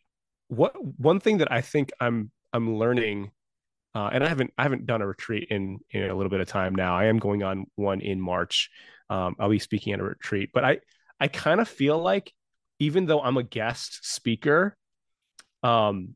[0.48, 3.30] what one thing that i think i'm i'm learning
[3.94, 6.48] uh, and i haven't i haven't done a retreat in in a little bit of
[6.48, 6.96] time now.
[6.96, 8.70] I am going on one in march.
[9.09, 10.78] Um, i'll be speaking at a retreat but i
[11.20, 12.33] i kind of feel like
[12.79, 14.76] even though i'm a guest speaker
[15.62, 16.14] um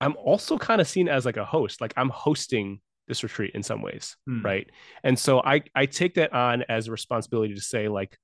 [0.00, 3.62] i'm also kind of seen as like a host like i'm hosting this retreat in
[3.62, 4.42] some ways hmm.
[4.42, 4.70] right
[5.02, 8.16] and so i i take that on as a responsibility to say like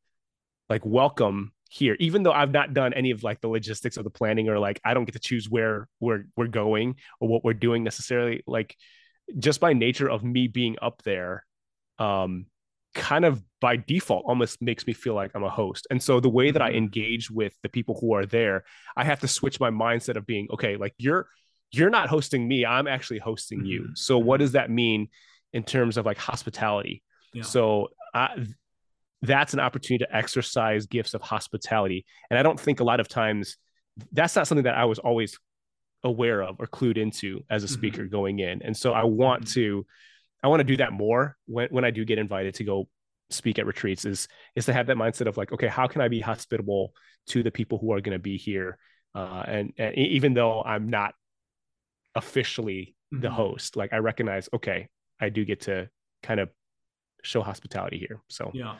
[0.68, 4.10] like welcome here even though i've not done any of like the logistics of the
[4.10, 7.52] planning or like i don't get to choose where we're we're going or what we're
[7.52, 8.76] doing necessarily like
[9.38, 11.44] just by nature of me being up there
[11.98, 12.46] um
[12.96, 15.86] kind of by default almost makes me feel like I'm a host.
[15.90, 16.78] And so the way that I mm-hmm.
[16.78, 18.64] engage with the people who are there,
[18.96, 21.28] I have to switch my mindset of being okay, like you're
[21.70, 23.82] you're not hosting me, I'm actually hosting you.
[23.82, 23.92] Mm-hmm.
[23.94, 24.44] So what mm-hmm.
[24.44, 25.08] does that mean
[25.52, 27.02] in terms of like hospitality?
[27.32, 27.42] Yeah.
[27.42, 28.46] So I,
[29.22, 32.06] that's an opportunity to exercise gifts of hospitality.
[32.30, 33.56] And I don't think a lot of times
[34.12, 35.38] that's not something that I was always
[36.04, 38.12] aware of or clued into as a speaker mm-hmm.
[38.12, 38.62] going in.
[38.62, 39.54] And so I want mm-hmm.
[39.54, 39.86] to
[40.46, 42.88] I want to do that more when, when I do get invited to go
[43.30, 46.06] speak at retreats is is to have that mindset of like, okay, how can I
[46.06, 46.92] be hospitable
[47.28, 48.78] to the people who are going to be here?
[49.12, 51.14] Uh, and, and even though I'm not
[52.14, 53.34] officially the mm-hmm.
[53.34, 54.88] host, like I recognize, okay,
[55.20, 55.88] I do get to
[56.22, 56.50] kind of
[57.24, 58.20] show hospitality here.
[58.28, 58.76] So yeah,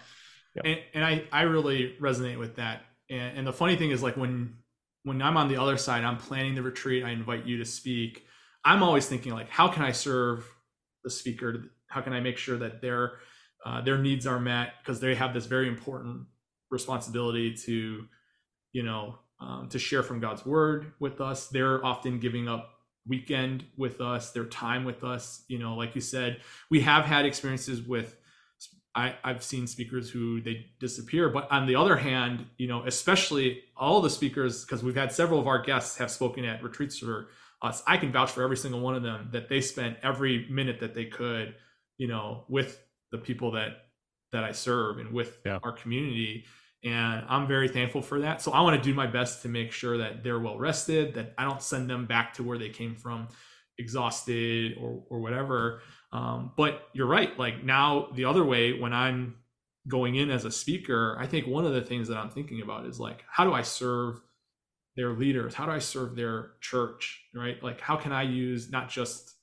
[0.57, 0.65] Yep.
[0.65, 2.83] And, and I I really resonate with that.
[3.11, 4.55] And, and the funny thing is like when
[5.03, 7.05] when I'm on the other side, I'm planning the retreat.
[7.05, 8.25] I invite you to speak.
[8.65, 10.45] I'm always thinking like, how can I serve
[11.07, 11.71] the speaker?
[11.87, 13.13] How can I make sure that their
[13.65, 16.27] uh, their needs are met because they have this very important
[16.71, 18.05] responsibility to,
[18.73, 21.47] you know, um, to share from God's word with us.
[21.47, 22.71] They're often giving up
[23.07, 25.45] weekend with us, their time with us.
[25.47, 28.17] You know, like you said, we have had experiences with
[28.97, 31.29] I, I've seen speakers who they disappear.
[31.29, 35.39] But on the other hand, you know, especially all the speakers, because we've had several
[35.39, 37.29] of our guests have spoken at retreats for
[37.63, 37.83] us.
[37.87, 40.95] I can vouch for every single one of them that they spent every minute that
[40.95, 41.55] they could,
[41.99, 42.83] you know, with
[43.13, 43.83] the people that
[44.33, 45.59] that I serve and with Yeah.
[45.63, 46.45] our community.
[46.85, 48.43] And I'm very thankful for that.
[48.43, 51.33] So I want to do my best to make sure that they're well rested, that
[51.39, 53.29] I don't send them back to where they came from
[53.79, 55.81] exhausted or or whatever.
[56.13, 57.37] Um, but you're right.
[57.39, 59.37] Like now, the other way, when I'm
[59.89, 62.87] going in as a speaker, I think one of the things that I'm thinking about
[62.87, 64.21] is like, how do I serve
[64.97, 65.55] their leaders?
[65.55, 67.23] How do I serve their church?
[67.35, 67.63] Right?
[67.63, 69.35] Like, how can I use not just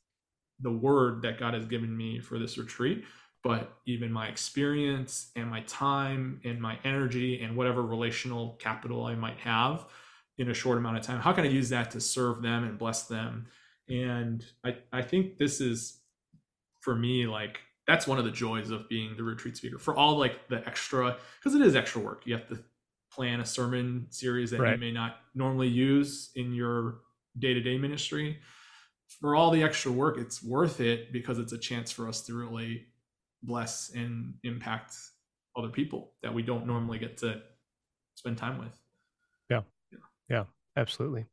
[0.59, 3.03] the word that God has given me for this retreat,
[3.43, 9.15] but even my experience and my time and my energy and whatever relational capital I
[9.15, 9.85] might have
[10.37, 11.19] in a short amount of time?
[11.19, 13.47] How can I use that to serve them and bless them?
[13.89, 15.99] And I, I think this is
[16.81, 20.17] for me like that's one of the joys of being the retreat speaker for all
[20.17, 22.59] like the extra because it is extra work you have to
[23.13, 27.01] plan a sermon series that you may not normally use in your
[27.37, 28.39] day-to-day ministry.
[29.19, 32.33] For all the extra work it's worth it because it's a chance for us to
[32.33, 32.87] really
[33.43, 34.95] bless and impact
[35.55, 37.41] other people that we don't normally get to
[38.15, 38.79] spend time with.
[39.49, 39.61] Yeah.
[39.91, 39.97] Yeah,
[40.29, 40.43] yeah
[40.75, 41.25] Absolutely.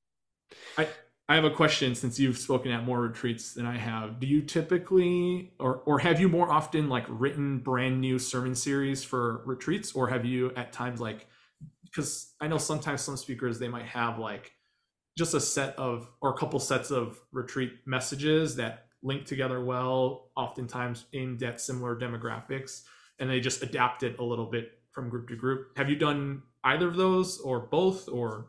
[0.77, 4.19] I have a question since you've spoken at more retreats than I have.
[4.19, 9.05] Do you typically or or have you more often like written brand new sermon series
[9.05, 11.29] for retreats or have you at times like
[11.85, 14.53] because I know sometimes some speakers they might have like
[15.19, 20.31] just a set of or a couple sets of retreat messages that link together well,
[20.37, 22.83] oftentimes aimed at similar demographics
[23.19, 25.77] and they just adapt it a little bit from group to group.
[25.77, 28.47] Have you done either of those or both or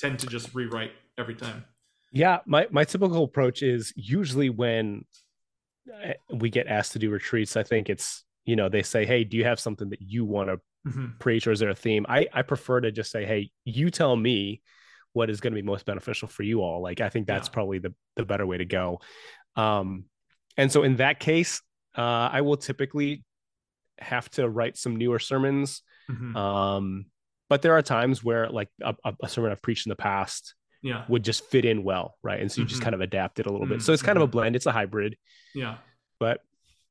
[0.00, 1.64] tend to just rewrite every time?
[2.12, 5.06] Yeah, my my typical approach is usually when
[6.02, 9.24] eh, we get asked to do retreats, I think it's you know they say, hey,
[9.24, 11.18] do you have something that you want to Mhm.
[11.18, 12.04] preach or is there a theme?
[12.08, 14.62] I I prefer to just say, hey, you tell me
[15.12, 16.82] what is going to be most beneficial for you all.
[16.82, 17.52] Like I think that's Yeah.
[17.52, 19.00] probably the the better way to go.
[19.56, 20.06] Um,
[20.56, 21.60] and so in that case,
[21.96, 22.00] uh,
[22.32, 23.24] I will typically
[23.98, 25.82] have to write some newer sermons.
[26.10, 26.34] Mhm.
[26.36, 27.06] Um,
[27.48, 31.04] but there are times where like a, a- sermon I've preached in the past yeah,
[31.08, 32.40] would just fit in well, right?
[32.40, 32.84] And so you just Mhm.
[32.84, 33.82] kind of adapt it a little Mm, bit.
[33.82, 34.32] So it's kind of a mhm.
[34.32, 34.56] blend.
[34.56, 35.16] It's a hybrid,
[35.54, 35.76] yeah,
[36.18, 36.40] but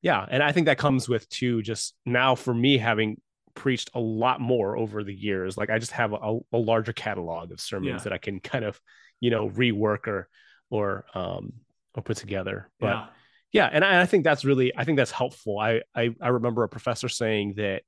[0.02, 1.62] yeah, and I think that comes with too.
[1.62, 3.20] Just now for me having
[3.56, 7.52] preached a lot more over the years, like I just have a, a larger catalog
[7.52, 8.04] of sermons Yeah.
[8.04, 8.80] that I can kind of
[9.20, 10.28] you know rework or
[10.70, 11.54] or um
[11.96, 12.70] or put together.
[12.80, 13.06] But yeah,
[13.54, 16.64] yeah and I, I think that's really i think that's helpful I, I i remember
[16.64, 17.82] a professor saying that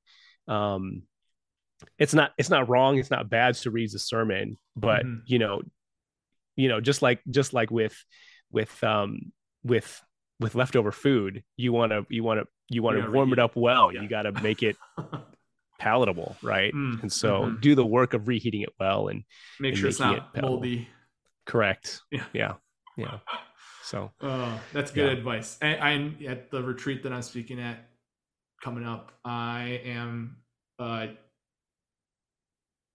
[0.46, 1.02] um
[1.98, 5.22] it's not it's not wrong it's not bad to read the sermon but Mhm.
[5.26, 5.62] you know
[6.56, 7.96] you know just like just like with
[8.52, 9.32] with um
[9.64, 10.02] with
[10.38, 13.38] with leftover food you want to you want to you want to gotta warm it
[13.38, 14.02] up well Yeah.
[14.02, 14.76] you got to make it
[15.84, 17.60] palatable right Mm, and so mhm.
[17.60, 19.24] do the work of reheating it well and
[19.60, 20.88] Make and sure it's not it moldy.
[21.46, 22.24] correct Yeah.
[22.32, 22.54] yeah
[22.96, 23.18] yeah
[23.82, 25.18] so Oh, that's good Yeah.
[25.18, 25.58] advice.
[25.60, 27.90] I, I'm at the retreat that I'm speaking at
[28.62, 29.12] coming up.
[29.24, 30.36] I am
[30.78, 31.08] uh,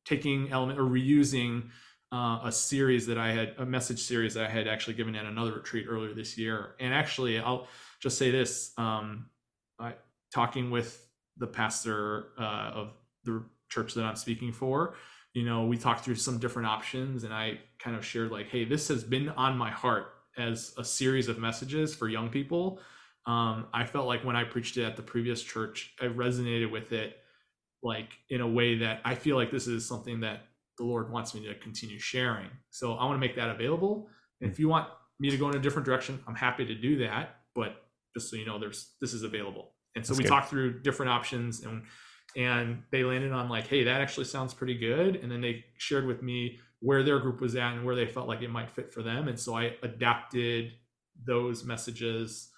[0.05, 1.69] taking element or reusing
[2.11, 5.25] uh, a series that I had, a message series that I had actually given at
[5.25, 6.75] another retreat earlier this year.
[6.79, 7.67] And actually, I'll
[8.01, 9.29] just say this: um,
[9.77, 9.93] I,
[10.33, 11.05] talking with
[11.39, 12.91] the pastor uh, of
[13.23, 14.95] the church that I'm speaking for,
[15.33, 18.65] you know, we talked through some different options, and I kind of shared like, "Hey,
[18.65, 22.79] this has been on my heart as a series of messages for young people."
[23.25, 26.91] Um, I felt like when I preached it at the previous church, I resonated with
[26.91, 27.17] it
[27.83, 30.41] like in a way that I feel like this is something that
[30.77, 32.49] the Lord wants me to continue sharing.
[32.71, 34.09] So I want to make that available.
[34.41, 34.87] And if you want
[35.19, 37.41] me to go in a different direction, I'm happy to do that.
[37.53, 37.83] But
[38.15, 39.71] just so you know, there's this is available.
[39.95, 40.29] And so That's we good.
[40.29, 41.83] talked through different options and
[42.37, 45.15] and they landed on like, hey, that actually sounds pretty good.
[45.15, 48.27] And then they shared with me where their group was at and where they felt
[48.27, 49.27] like it might fit for them.
[49.27, 50.73] And so I adapted
[51.25, 52.49] those messages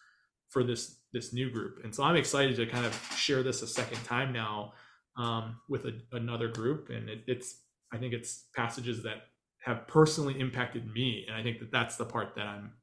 [0.49, 1.79] for this this new group.
[1.83, 4.73] And so I'm excited to kind of share this a second time now
[5.17, 6.89] um, with a, another group.
[6.89, 7.61] And it, it's
[7.93, 9.23] I think it's passages that
[9.61, 12.73] have personally impacted me, and I think that that's the part that I'm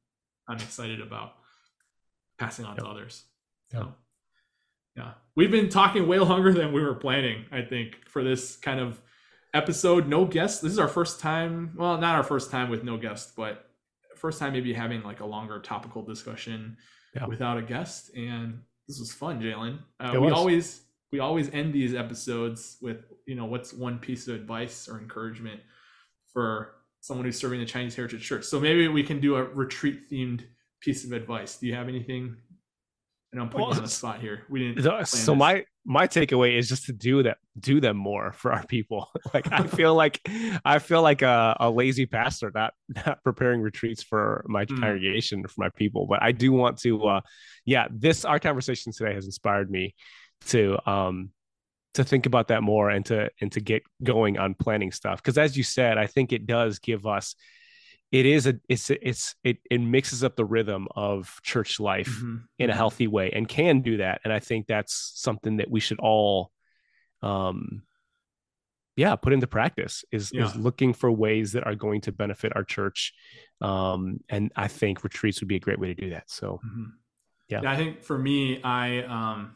[0.47, 1.33] I'm excited about
[2.37, 3.25] passing on to others.
[3.73, 3.83] Yep.
[3.83, 3.93] So,
[4.95, 5.13] Yeah.
[5.35, 9.01] We've been talking way longer than we were planning, I think, for this kind of
[9.53, 10.07] episode.
[10.07, 10.61] No guests.
[10.61, 11.73] This is our first time.
[11.75, 13.69] Well, not our first time with no guest, but
[14.15, 16.77] first time maybe having like a longer topical discussion
[17.15, 17.25] yeah.
[17.25, 18.15] without a guest.
[18.15, 19.79] And this was fun, Jalon.
[19.99, 20.81] Uh, we always
[21.11, 25.61] we always end these episodes with you know what's one piece of advice or encouragement
[26.31, 28.45] for someone who's serving the Chinese Heritage Church.
[28.45, 30.43] So maybe we can do a retreat themed
[30.81, 31.57] piece of advice.
[31.57, 32.35] Do you have anything
[33.31, 34.43] and I'm putting well, you on the spot here.
[34.49, 35.05] We didn't.
[35.05, 39.09] So my my takeaway is just to do that, do them more for our people.
[39.33, 40.19] like I feel like
[40.65, 42.73] I feel like a, a, lazy pastor, not
[43.05, 44.79] not preparing retreats for my mm.
[44.79, 46.07] congregation for my people.
[46.07, 47.21] But I do want to, uh,
[47.65, 47.87] yeah.
[47.91, 49.95] This our conversation today has inspired me
[50.47, 51.29] to um
[51.95, 55.37] to think about that more and to and to get going on planning stuff because
[55.37, 57.35] as you said, I think it does give us
[58.11, 62.37] it is a it's it's it it mixes up the rhythm of church life mm-hmm.
[62.57, 62.77] in a mm-hmm.
[62.77, 66.51] healthy way and can do that and i think that's something that we should all
[67.21, 67.83] um
[68.95, 70.45] yeah put into practice is yeah.
[70.45, 73.13] is looking for ways that are going to benefit our church
[73.61, 76.85] um and i think retreats would be a great way to do that so mm-hmm.
[77.47, 77.61] yeah.
[77.63, 79.55] yeah i think for me i um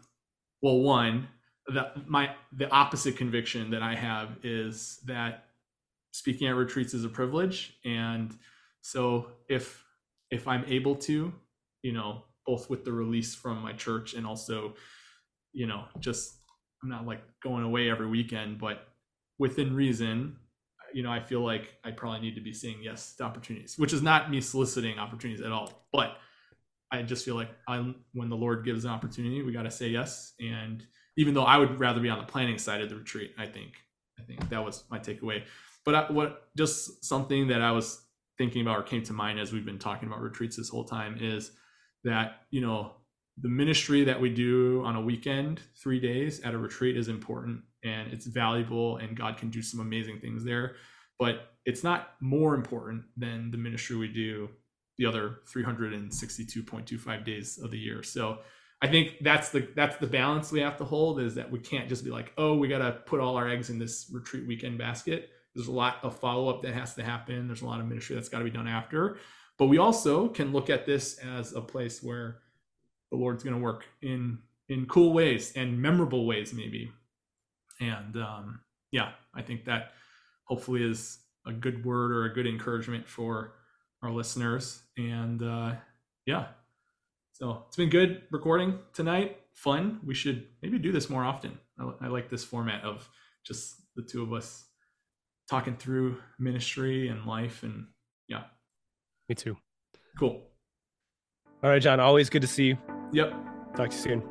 [0.62, 1.28] well one
[1.68, 5.46] the my the opposite conviction that i have is that
[6.14, 7.78] speaking at retreats is a privilege.
[7.84, 8.34] And
[8.84, 9.84] so if
[10.30, 11.34] if i'm able to
[11.82, 14.74] you know both with the release from my church and also
[15.54, 16.36] you know just
[16.84, 18.90] i'm not like going away every weekend but
[19.40, 20.36] within reason
[20.94, 23.94] you know i feel like i probably need to be saying yes to opportunities which
[23.94, 25.88] is not me soliciting opportunities at all.
[25.92, 26.18] But
[26.92, 29.88] i just feel like i'm when the lord gives an opportunity we got to say
[29.88, 30.34] yes.
[30.40, 30.86] And
[31.16, 33.74] even though i would rather be on the planning side of the retreat i think
[34.20, 35.44] i think that was my takeaway
[35.86, 38.02] but I, what just something that I was
[38.38, 41.18] thinking about or came to mind as we've been talking about retreats this whole time
[41.20, 41.52] is
[42.04, 42.94] that you know
[43.38, 47.62] the ministry that we do on a weekend, three days at a retreat is important
[47.84, 50.76] and it's valuable, and God can do some amazing things there.
[51.20, 54.50] But it's not more important than the ministry we do
[54.98, 58.04] the other 362.25 days of the year.
[58.04, 58.40] So
[58.82, 61.90] I think that's the that's the balance we have to hold is that we can't
[61.90, 64.78] just be like, oh, we got to put all our eggs in this retreat weekend
[64.78, 65.30] basket.
[65.56, 67.48] There's a lot of follow up that has to happen.
[67.48, 69.18] There's a lot of ministry that's got to be done after.
[69.58, 72.40] But we also can look at this as a place where
[73.12, 74.40] the Lord's going to work in
[74.70, 76.92] in cool ways and memorable ways, maybe.
[77.80, 79.92] And um, yeah, I think that
[80.46, 83.54] hopefully is a good word or a good encouragement for
[84.02, 84.82] our listeners.
[84.98, 85.76] And uh,
[86.26, 86.48] yeah,
[87.34, 89.38] so it's been good recording tonight.
[89.54, 90.00] Fun.
[90.06, 91.60] We should maybe do this more often.
[91.80, 93.08] I, I like this format of
[93.44, 94.66] just the two of us
[95.54, 97.86] talking through ministry and life and
[98.28, 98.42] yeah.
[99.30, 99.56] Me too.
[100.18, 100.42] Cool.
[101.62, 102.78] All right jon always good to see you.
[103.12, 103.34] Yep.
[103.76, 104.24] Talk to you soon.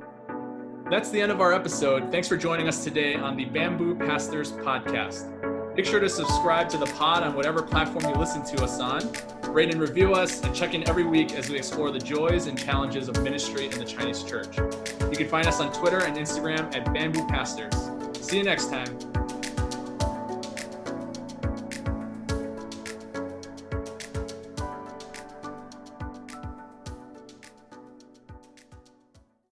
[0.91, 2.11] That's the end of our episode.
[2.11, 5.31] Thanks for joining us today on the bamboo pastors podcast.
[5.77, 9.09] Make sure to subscribe to the pod on whatever platform you listen to us on.
[9.53, 12.59] Rate and review us and check in every week as we explore the joys and
[12.59, 14.57] challenges of ministry in the chinese church.
[14.57, 17.75] You can find us on twitter and instagram at bamboo pastors.
[18.21, 19.22] See you next time